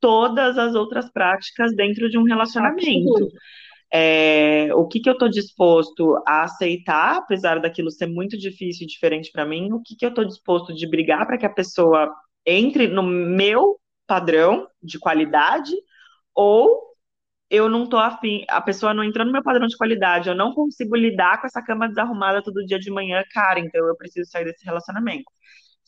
todas 0.00 0.58
as 0.58 0.74
outras 0.74 1.10
práticas 1.10 1.74
dentro 1.74 2.10
de 2.10 2.18
um 2.18 2.24
relacionamento. 2.24 3.08
Absoluto. 3.08 3.36
É, 3.92 4.72
o 4.74 4.86
que 4.86 5.00
que 5.00 5.08
eu 5.08 5.14
estou 5.14 5.28
disposto 5.28 6.22
a 6.26 6.44
aceitar, 6.44 7.16
apesar 7.18 7.60
daquilo 7.60 7.90
ser 7.90 8.06
muito 8.06 8.38
difícil 8.38 8.84
e 8.84 8.86
diferente 8.86 9.30
para 9.32 9.44
mim, 9.44 9.72
o 9.72 9.82
que 9.82 9.96
que 9.96 10.04
eu 10.04 10.10
estou 10.10 10.24
disposto 10.24 10.72
de 10.74 10.88
brigar 10.88 11.26
para 11.26 11.36
que 11.38 11.46
a 11.46 11.50
pessoa 11.52 12.12
entre 12.46 12.86
no 12.88 13.02
meu 13.02 13.80
padrão 14.06 14.68
de 14.82 14.98
qualidade, 14.98 15.72
ou 16.34 16.90
eu 17.50 17.68
não 17.68 17.88
tô 17.88 17.98
afim, 17.98 18.44
a 18.48 18.60
pessoa 18.60 18.94
não 18.94 19.04
entrou 19.04 19.26
no 19.26 19.32
meu 19.32 19.42
padrão 19.42 19.66
de 19.66 19.76
qualidade, 19.76 20.28
eu 20.28 20.34
não 20.36 20.54
consigo 20.54 20.96
lidar 20.96 21.40
com 21.40 21.46
essa 21.48 21.62
cama 21.62 21.88
desarrumada 21.88 22.42
todo 22.42 22.64
dia 22.66 22.78
de 22.78 22.90
manhã, 22.90 23.24
cara, 23.32 23.60
então 23.60 23.86
eu 23.88 23.96
preciso 23.96 24.30
sair 24.30 24.44
desse 24.44 24.64
relacionamento. 24.64 25.24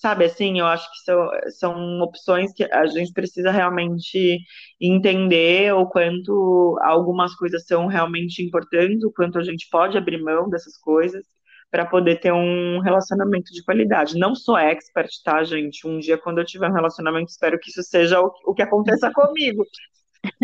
Sabe, 0.03 0.25
assim, 0.25 0.59
eu 0.59 0.67
acho 0.67 0.91
que 0.91 0.99
são, 1.05 1.31
são 1.61 2.01
opções 2.01 2.53
que 2.53 2.65
a 2.65 2.87
gente 2.87 3.13
precisa 3.13 3.53
realmente 3.53 4.41
entender 4.81 5.73
o 5.73 5.87
quanto 5.87 6.77
algumas 6.83 7.37
coisas 7.37 7.65
são 7.65 7.87
realmente 7.87 8.43
importantes, 8.43 9.05
o 9.05 9.13
quanto 9.13 9.39
a 9.39 9.45
gente 9.45 9.69
pode 9.71 9.97
abrir 9.97 10.21
mão 10.21 10.51
dessas 10.51 10.77
coisas 10.77 11.25
para 11.71 11.87
poder 11.87 12.19
ter 12.19 12.33
um 12.33 12.81
relacionamento 12.81 13.53
de 13.53 13.63
qualidade. 13.63 14.19
Não 14.19 14.35
sou 14.35 14.59
expert, 14.59 15.09
tá, 15.25 15.45
gente? 15.45 15.87
Um 15.87 16.01
dia, 16.01 16.19
quando 16.19 16.39
eu 16.39 16.45
tiver 16.45 16.69
um 16.69 16.75
relacionamento, 16.75 17.31
espero 17.31 17.57
que 17.61 17.71
isso 17.71 17.85
seja 17.85 18.21
o, 18.21 18.33
o 18.45 18.53
que 18.53 18.63
aconteça 18.63 19.09
comigo. 19.15 19.65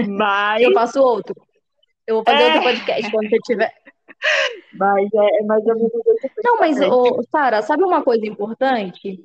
Mas, 0.07 0.63
Eu 0.63 0.73
faço 0.73 1.01
outro. 1.03 1.35
Eu 2.07 2.15
vou 2.15 2.25
fazer 2.25 2.45
É. 2.45 2.47
outro 2.47 2.63
podcast 2.63 3.11
quando 3.11 3.29
você 3.29 3.39
tiver. 3.41 3.73
mas 4.75 5.09
é, 5.15 5.41
é 5.41 5.43
mais 5.43 5.67
ou 5.67 5.75
menos 5.75 5.93
esse 6.23 6.31
Não, 6.45 6.59
mas, 6.59 6.81
ô, 6.81 7.25
Sara, 7.29 7.61
sabe 7.61 7.83
uma 7.83 8.05
coisa 8.05 8.25
importante? 8.25 9.21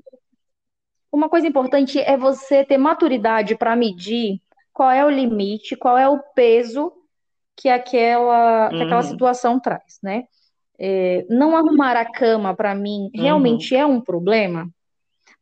Uma 1.14 1.30
coisa 1.30 1.48
importante 1.48 2.00
é 2.00 2.18
você 2.18 2.66
ter 2.66 2.80
maturidade 2.80 3.56
para 3.58 3.76
medir 3.76 4.42
qual 4.74 4.92
é 4.92 5.06
o 5.06 5.12
limite, 5.12 5.76
qual 5.78 5.98
é 5.98 6.10
o 6.10 6.20
peso 6.36 6.92
que 7.56 7.70
aquela, 7.70 8.74
que 8.74 8.84
aquela 8.84 9.02
Uhum. 9.02 9.10
situação 9.10 9.60
traz, 9.60 10.00
né? 10.04 10.26
É, 10.80 11.26
não 11.30 11.56
arrumar 11.58 11.96
a 11.98 12.06
cama 12.12 12.56
para 12.56 12.76
mim 12.76 13.12
realmente 13.14 13.76
é 13.76 13.86
um 13.86 14.02
problema? 14.02 14.68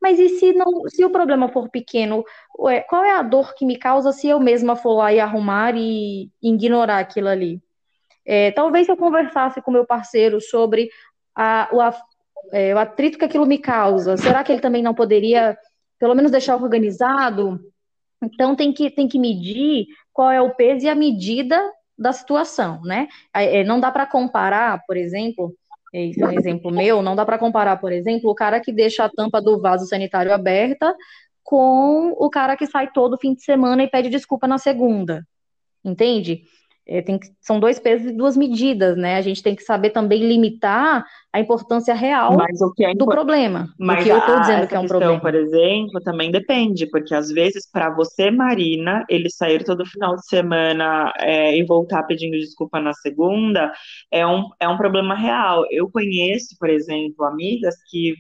Mas 0.02 0.20
e 0.20 0.30
se 0.30 0.54
não, 0.54 0.90
se 0.90 1.06
o 1.06 1.12
problema 1.12 1.50
for 1.50 1.70
pequeno, 1.70 2.24
qual 2.90 3.04
é 3.06 3.14
a 3.14 3.24
dor 3.24 3.56
que 3.56 3.66
me 3.66 3.78
causa 3.78 4.12
se 4.12 4.28
eu 4.30 4.40
mesma 4.40 4.76
for 4.76 4.96
lá 4.96 5.14
e 5.14 5.20
arrumar 5.20 5.76
e 5.78 6.30
ignorar 6.44 7.00
aquilo 7.00 7.30
ali? 7.30 7.62
É, 8.26 8.52
talvez 8.52 8.86
se 8.86 8.92
eu 8.92 8.98
conversasse 8.98 9.62
com 9.62 9.72
meu 9.72 9.86
parceiro 9.86 10.40
sobre 10.42 10.90
a- 11.36 11.70
o, 11.74 11.82
af- 11.82 12.02
é, 12.52 12.74
o 12.74 12.78
atrito 12.78 13.18
que 13.18 13.26
aquilo 13.26 13.46
me 13.46 13.58
causa, 13.58 14.18
será 14.18 14.44
que 14.44 14.52
ele 14.52 14.62
também 14.62 14.84
não 14.84 14.94
poderia, 14.94 15.58
pelo 16.00 16.16
menos, 16.16 16.32
deixar 16.32 16.56
organizado? 16.56 17.60
Então 18.22 18.56
tem 18.56 18.72
que, 18.72 18.90
tem 18.90 19.08
que 19.08 19.20
medir 19.20 19.88
qual 20.14 20.32
é 20.32 20.42
o 20.42 20.54
peso 20.54 20.86
e 20.86 20.90
a 20.90 20.96
medida 20.96 21.60
da 21.98 22.12
situação, 22.12 22.82
né? 22.82 23.08
É, 23.34 23.64
não 23.64 23.80
dá 23.80 23.92
para 23.92 24.06
comparar, 24.06 24.82
por 24.86 24.98
exemplo, 24.98 25.56
isso 25.94 26.24
é 26.24 26.28
um 26.28 26.32
exemplo 26.32 26.72
meu, 26.72 27.02
não 27.02 27.16
dá 27.16 27.26
para 27.26 27.38
comparar, 27.38 27.78
por 27.78 27.92
exemplo, 27.92 28.30
o 28.30 28.36
cara 28.36 28.60
que 28.60 28.72
deixa 28.72 29.04
a 29.04 29.10
tampa 29.10 29.42
do 29.42 29.60
vaso 29.60 29.86
sanitário 29.86 30.34
aberta 30.34 30.96
com 31.44 32.14
o 32.18 32.30
cara 32.30 32.56
que 32.56 32.66
sai 32.66 32.92
todo 32.92 33.18
fim 33.18 33.34
de 33.34 33.44
semana 33.44 33.84
e 33.84 33.90
pede 33.90 34.10
desculpa 34.10 34.48
na 34.48 34.58
segunda, 34.58 35.28
entende? 35.84 36.44
É, 36.88 37.02
tem 37.02 37.20
que- 37.20 37.28
são 37.40 37.60
dois 37.60 37.80
pesos 37.80 38.08
e 38.12 38.14
duas 38.14 38.36
medidas, 38.36 38.98
né? 38.98 39.16
A 39.16 39.22
gente 39.22 39.42
tem 39.44 39.56
que 39.56 39.64
saber 39.64 39.92
também 39.92 40.28
limitar 40.28 41.06
a 41.32 41.40
importância 41.40 41.94
real 41.94 42.36
Mas 42.36 42.60
o 42.62 42.74
que 42.74 42.84
é 42.84 42.90
do 42.94 43.04
impor- 43.04 43.14
problema, 43.14 43.68
Mas 43.80 44.04
que 44.04 44.10
eu 44.10 44.18
estou 44.18 44.40
dizendo 44.40 44.68
que 44.68 44.76
é 44.76 44.80
um 44.80 44.82
questão, 44.82 45.00
problema. 45.00 45.22
por 45.22 45.36
exemplo, 45.36 46.02
também 46.04 46.32
depende, 46.32 46.88
porque 46.90 47.14
às 47.16 47.30
vezes 47.32 47.70
para 47.72 47.90
você, 47.94 48.30
Marina, 48.32 49.06
ele 49.10 49.30
sair 49.30 49.64
todo 49.64 49.86
final 49.86 50.16
de 50.16 50.26
semana 50.28 51.12
é, 51.20 51.56
e 51.58 51.64
voltar 51.66 52.04
pedindo 52.04 52.38
desculpa 52.38 52.80
na 52.80 52.94
segunda 52.94 53.72
é 54.12 54.26
um, 54.26 54.50
é 54.60 54.68
um 54.68 54.78
problema 54.78 55.16
real. 55.16 55.66
Eu 55.70 55.90
conheço, 55.90 56.56
por 56.60 56.70
exemplo, 56.70 57.24
amigas 57.26 57.76
que 57.90 58.16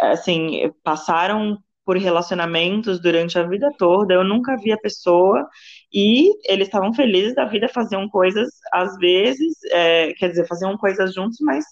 assim 0.00 0.70
passaram 0.84 1.58
por 1.84 1.96
relacionamentos 1.96 3.00
durante 3.00 3.38
a 3.38 3.42
vida 3.42 3.70
toda. 3.78 4.14
Eu 4.14 4.24
nunca 4.24 4.56
vi 4.56 4.72
a 4.72 4.78
pessoa 4.78 5.48
e 5.92 6.30
eles 6.50 6.68
estavam 6.68 6.92
felizes 6.94 7.34
da 7.34 7.44
vida, 7.44 7.68
faziam 7.68 8.08
coisas 8.08 8.48
às 8.72 8.96
vezes, 8.98 9.54
é, 9.70 10.12
quer 10.14 10.28
dizer, 10.30 10.46
faziam 10.46 10.76
coisas 10.78 11.14
juntos, 11.14 11.38
mas 11.40 11.64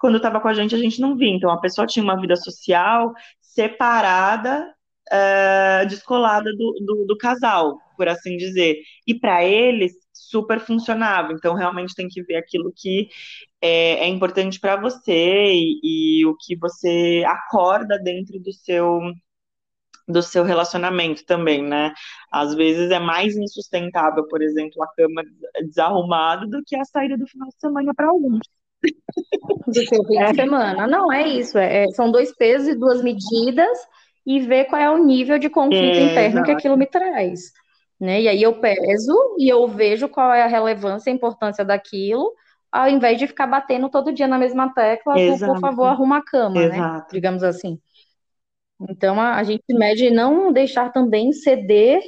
quando 0.00 0.16
estava 0.16 0.40
com 0.40 0.48
a 0.48 0.54
gente, 0.54 0.74
a 0.74 0.78
gente 0.78 1.00
não 1.00 1.16
via. 1.16 1.30
Então, 1.30 1.50
a 1.50 1.60
pessoa 1.60 1.86
tinha 1.86 2.02
uma 2.02 2.20
vida 2.20 2.34
social 2.36 3.12
separada, 3.40 4.74
é, 5.12 5.84
descolada 5.86 6.50
do, 6.52 6.74
do, 6.84 7.06
do 7.06 7.18
casal, 7.18 7.78
por 7.96 8.08
assim 8.08 8.36
dizer. 8.36 8.76
E 9.06 9.14
para 9.18 9.44
eles, 9.44 9.92
super 10.12 10.60
funcionava. 10.60 11.32
Então, 11.32 11.54
realmente 11.54 11.94
tem 11.94 12.08
que 12.08 12.22
ver 12.22 12.36
aquilo 12.36 12.72
que 12.74 13.08
é, 13.60 14.04
é 14.04 14.08
importante 14.08 14.58
para 14.60 14.76
você 14.80 15.52
e, 15.52 16.20
e 16.20 16.26
o 16.26 16.36
que 16.36 16.56
você 16.56 17.22
acorda 17.26 17.98
dentro 17.98 18.38
do 18.40 18.52
seu 18.52 19.00
do 20.10 20.22
seu 20.22 20.44
relacionamento 20.44 21.24
também, 21.24 21.62
né? 21.62 21.92
Às 22.30 22.54
vezes 22.54 22.90
é 22.90 22.98
mais 22.98 23.36
insustentável, 23.36 24.26
por 24.28 24.42
exemplo, 24.42 24.82
a 24.82 24.88
cama 24.88 25.22
desarrumada 25.62 26.46
do 26.46 26.62
que 26.64 26.76
a 26.76 26.84
saída 26.84 27.16
do 27.16 27.26
final 27.26 27.48
de 27.48 27.58
semana 27.58 27.92
para 27.94 28.08
alguns. 28.08 28.40
Do 29.66 29.86
seu 29.86 30.04
fim 30.04 30.18
de 30.18 30.34
semana. 30.34 30.86
Não, 30.86 31.12
é 31.12 31.26
isso. 31.26 31.58
É, 31.58 31.86
são 31.88 32.10
dois 32.10 32.34
pesos 32.34 32.68
e 32.68 32.74
duas 32.74 33.02
medidas 33.02 33.78
e 34.26 34.40
ver 34.40 34.66
qual 34.66 34.80
é 34.80 34.90
o 34.90 35.04
nível 35.04 35.38
de 35.38 35.50
conflito 35.50 35.96
é, 35.96 36.02
interno 36.02 36.38
exato. 36.38 36.44
que 36.44 36.52
aquilo 36.52 36.76
me 36.76 36.86
traz. 36.86 37.52
Né? 38.00 38.22
E 38.22 38.28
aí 38.28 38.42
eu 38.42 38.54
peso 38.54 39.36
e 39.38 39.48
eu 39.48 39.68
vejo 39.68 40.08
qual 40.08 40.32
é 40.32 40.42
a 40.42 40.46
relevância 40.46 41.10
e 41.10 41.12
a 41.12 41.16
importância 41.16 41.64
daquilo, 41.64 42.32
ao 42.72 42.88
invés 42.88 43.18
de 43.18 43.26
ficar 43.26 43.46
batendo 43.46 43.90
todo 43.90 44.12
dia 44.12 44.26
na 44.26 44.38
mesma 44.38 44.72
tecla, 44.72 45.14
do, 45.14 45.46
por 45.46 45.60
favor, 45.60 45.84
arruma 45.84 46.18
a 46.18 46.24
cama, 46.24 46.66
né? 46.66 47.02
Digamos 47.12 47.42
assim. 47.42 47.78
Então 48.88 49.20
a, 49.20 49.36
a 49.36 49.42
gente 49.42 49.64
mede 49.70 50.10
não 50.10 50.52
deixar 50.52 50.92
também 50.92 51.32
ceder, 51.32 52.00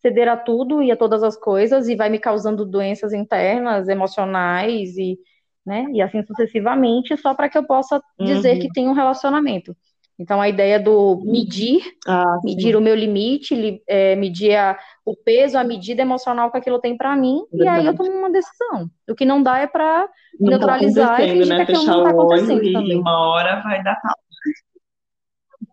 ceder 0.00 0.28
a 0.28 0.36
tudo 0.36 0.82
e 0.82 0.90
a 0.90 0.96
todas 0.96 1.22
as 1.22 1.36
coisas, 1.36 1.88
e 1.88 1.96
vai 1.96 2.08
me 2.08 2.18
causando 2.18 2.64
doenças 2.64 3.12
internas, 3.12 3.88
emocionais 3.88 4.96
e, 4.96 5.18
né, 5.64 5.86
e 5.92 6.02
assim 6.02 6.22
sucessivamente, 6.22 7.16
só 7.16 7.34
para 7.34 7.48
que 7.48 7.58
eu 7.58 7.64
possa 7.64 8.02
dizer 8.18 8.54
uhum. 8.54 8.58
que 8.60 8.72
tem 8.72 8.88
um 8.88 8.92
relacionamento. 8.92 9.76
Então, 10.20 10.40
a 10.40 10.48
ideia 10.48 10.80
do 10.80 11.22
medir, 11.24 11.80
ah, 12.04 12.38
medir 12.42 12.74
o 12.74 12.80
meu 12.80 12.94
limite, 12.96 13.54
li, 13.54 13.80
é, 13.86 14.16
medir 14.16 14.56
a, 14.56 14.76
o 15.06 15.14
peso, 15.14 15.56
a 15.56 15.62
medida 15.62 16.02
emocional 16.02 16.50
que 16.50 16.58
aquilo 16.58 16.80
tem 16.80 16.96
para 16.96 17.14
mim, 17.14 17.44
Verdade. 17.52 17.78
e 17.78 17.80
aí 17.82 17.86
eu 17.86 17.94
tomo 17.94 18.10
uma 18.10 18.30
decisão. 18.30 18.90
O 19.08 19.14
que 19.14 19.24
não 19.24 19.40
dá 19.40 19.58
é 19.58 19.68
para 19.68 20.08
tá 20.08 20.12
neutralizar 20.40 21.18
tá 21.18 21.24
e 21.24 21.30
fingir 21.30 21.46
né? 21.46 21.56
que 21.56 21.62
aquilo 21.62 21.78
Fechar 21.78 21.92
não 21.92 21.98
está 21.98 22.10
acontecendo 22.10 22.72
também. 22.72 22.98
Uma 22.98 23.30
hora 23.30 23.60
vai 23.62 23.80
dar 23.84 23.94
calma. 24.00 24.27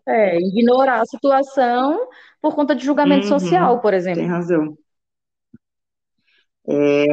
É, 0.08 0.38
ignorar 0.38 1.00
a 1.00 1.06
situação 1.06 2.08
por 2.40 2.54
conta 2.54 2.74
de 2.74 2.84
julgamento 2.84 3.26
uhum, 3.26 3.38
social, 3.38 3.80
por 3.80 3.92
exemplo. 3.92 4.20
Tem 4.20 4.30
razão. 4.30 4.76
É 6.68 7.06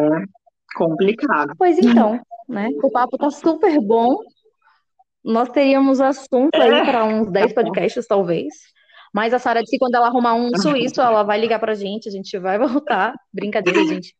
complicado. 0.75 1.53
Pois 1.57 1.77
então, 1.77 2.19
né? 2.47 2.69
O 2.83 2.91
papo 2.91 3.17
tá 3.17 3.29
super 3.29 3.79
bom. 3.79 4.17
Nós 5.23 5.49
teríamos 5.49 6.01
assunto 6.01 6.55
aí 6.55 6.69
é, 6.69 6.85
para 6.85 7.05
uns 7.05 7.31
10 7.31 7.53
tá 7.53 7.61
podcasts, 7.61 8.05
talvez. 8.07 8.53
Mas 9.13 9.33
a 9.33 9.39
Sara 9.39 9.61
disse 9.61 9.71
que 9.71 9.79
quando 9.79 9.95
ela 9.95 10.07
arrumar 10.07 10.33
um 10.33 10.49
suíço, 10.57 10.99
ela 10.99 11.23
vai 11.23 11.39
ligar 11.39 11.59
pra 11.59 11.75
gente, 11.75 12.09
a 12.09 12.11
gente 12.11 12.37
vai 12.39 12.57
voltar. 12.59 13.13
Brincadeira, 13.31 13.85
gente. 13.85 14.15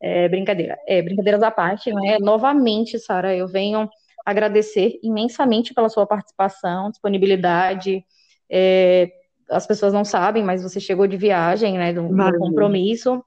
É, 0.00 0.28
brincadeira. 0.28 0.78
É, 0.86 1.02
brincadeiras 1.02 1.42
à 1.42 1.50
parte, 1.50 1.92
né? 1.92 2.18
Novamente, 2.18 2.98
Sara, 2.98 3.36
eu 3.36 3.46
venho 3.46 3.88
agradecer 4.24 4.98
imensamente 5.02 5.74
pela 5.74 5.88
sua 5.88 6.06
participação, 6.06 6.90
disponibilidade. 6.90 8.04
É, 8.50 9.10
as 9.50 9.66
pessoas 9.66 9.92
não 9.92 10.04
sabem, 10.04 10.42
mas 10.42 10.62
você 10.62 10.80
chegou 10.80 11.06
de 11.06 11.16
viagem, 11.16 11.76
né, 11.76 11.92
do, 11.92 12.08
do 12.08 12.38
compromisso. 12.38 13.22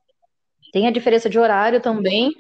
Tem 0.72 0.88
a 0.88 0.92
diferença 0.92 1.30
de 1.30 1.38
horário 1.38 1.82
também, 1.82 2.32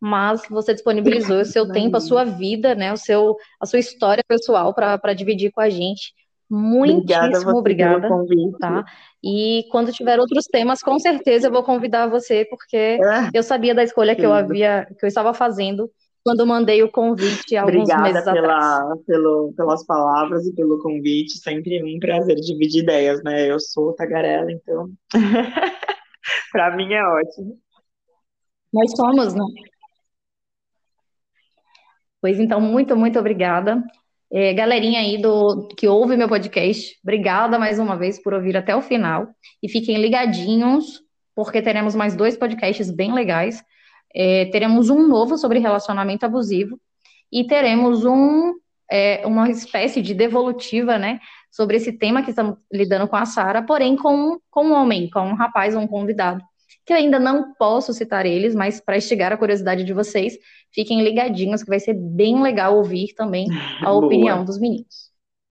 mas 0.00 0.42
você 0.48 0.74
disponibilizou 0.74 1.40
o 1.40 1.44
seu 1.44 1.70
tempo, 1.70 1.96
a 1.96 2.00
sua 2.00 2.24
vida, 2.24 2.74
né, 2.74 2.92
o 2.92 2.96
seu, 2.96 3.36
a 3.60 3.66
sua 3.66 3.78
história 3.78 4.22
pessoal 4.26 4.74
para 4.74 5.14
dividir 5.14 5.50
com 5.50 5.60
a 5.60 5.70
gente. 5.70 6.12
Muitíssimo 6.50 7.58
obrigada, 7.58 8.08
obrigada 8.08 8.58
tá? 8.58 8.84
E 9.22 9.64
quando 9.70 9.92
tiver 9.92 10.18
outros 10.18 10.44
temas, 10.44 10.82
com 10.82 10.98
certeza 10.98 11.48
eu 11.48 11.52
vou 11.52 11.62
convidar 11.62 12.06
você, 12.06 12.46
porque 12.46 12.76
é. 12.76 12.98
eu 13.34 13.42
sabia 13.42 13.74
da 13.74 13.82
escolha 13.82 14.16
que 14.16 14.24
eu 14.24 14.32
havia, 14.32 14.86
que 14.98 15.04
eu 15.04 15.08
estava 15.08 15.34
fazendo 15.34 15.90
quando 16.28 16.46
mandei 16.46 16.82
o 16.82 16.90
convite 16.90 17.56
há 17.56 17.62
alguns 17.62 17.88
Obrigada 17.88 18.02
meses 18.02 18.24
pela, 18.24 18.76
atrás. 18.80 19.04
Pelo, 19.06 19.54
pelas 19.56 19.86
palavras 19.86 20.46
e 20.46 20.54
pelo 20.54 20.78
convite. 20.78 21.38
Sempre 21.38 21.82
um 21.82 21.98
prazer 21.98 22.36
dividir 22.36 22.82
ideias, 22.82 23.22
né? 23.22 23.50
Eu 23.50 23.58
sou 23.58 23.94
tagarela, 23.94 24.52
então 24.52 24.90
para 26.52 26.76
mim 26.76 26.92
é 26.92 27.02
ótimo. 27.02 27.58
Nós 28.70 28.90
somos, 28.94 29.32
né? 29.32 29.42
Pois 32.20 32.38
então, 32.38 32.60
muito, 32.60 32.94
muito 32.94 33.18
obrigada. 33.18 33.82
É, 34.30 34.52
galerinha 34.52 35.00
aí 35.00 35.16
do 35.16 35.66
que 35.68 35.88
ouve 35.88 36.14
meu 36.14 36.28
podcast, 36.28 36.94
obrigada 37.02 37.58
mais 37.58 37.78
uma 37.78 37.96
vez 37.96 38.22
por 38.22 38.34
ouvir 38.34 38.54
até 38.54 38.76
o 38.76 38.82
final. 38.82 39.28
E 39.62 39.68
fiquem 39.70 39.96
ligadinhos, 40.02 41.00
porque 41.34 41.62
teremos 41.62 41.94
mais 41.94 42.14
dois 42.14 42.36
podcasts 42.36 42.90
bem 42.90 43.14
legais. 43.14 43.64
É, 44.14 44.46
teremos 44.46 44.90
um 44.90 45.06
novo 45.06 45.36
sobre 45.36 45.58
relacionamento 45.58 46.24
abusivo 46.24 46.78
e 47.30 47.46
teremos 47.46 48.04
um, 48.04 48.54
é, 48.90 49.26
uma 49.26 49.50
espécie 49.50 50.00
de 50.00 50.14
devolutiva, 50.14 50.98
né, 50.98 51.20
sobre 51.50 51.76
esse 51.76 51.92
tema 51.92 52.22
que 52.22 52.30
estamos 52.30 52.56
lidando 52.72 53.06
com 53.08 53.16
a 53.16 53.26
Sara, 53.26 53.62
porém 53.62 53.96
com, 53.96 54.38
com 54.50 54.66
um 54.66 54.72
homem, 54.72 55.10
com 55.10 55.20
um 55.20 55.34
rapaz 55.34 55.74
ou 55.74 55.82
um 55.82 55.86
convidado, 55.86 56.42
que 56.86 56.92
eu 56.92 56.96
ainda 56.96 57.18
não 57.18 57.52
posso 57.54 57.92
citar 57.92 58.24
eles, 58.24 58.54
mas 58.54 58.80
para 58.80 58.96
instigar 58.96 59.32
a 59.32 59.36
curiosidade 59.36 59.84
de 59.84 59.92
vocês, 59.92 60.38
fiquem 60.72 61.02
ligadinhos 61.02 61.62
que 61.62 61.68
vai 61.68 61.80
ser 61.80 61.94
bem 61.94 62.40
legal 62.42 62.76
ouvir 62.76 63.14
também 63.14 63.46
a 63.82 63.92
opinião 63.92 64.44
dos 64.44 64.58
meninos. 64.58 65.07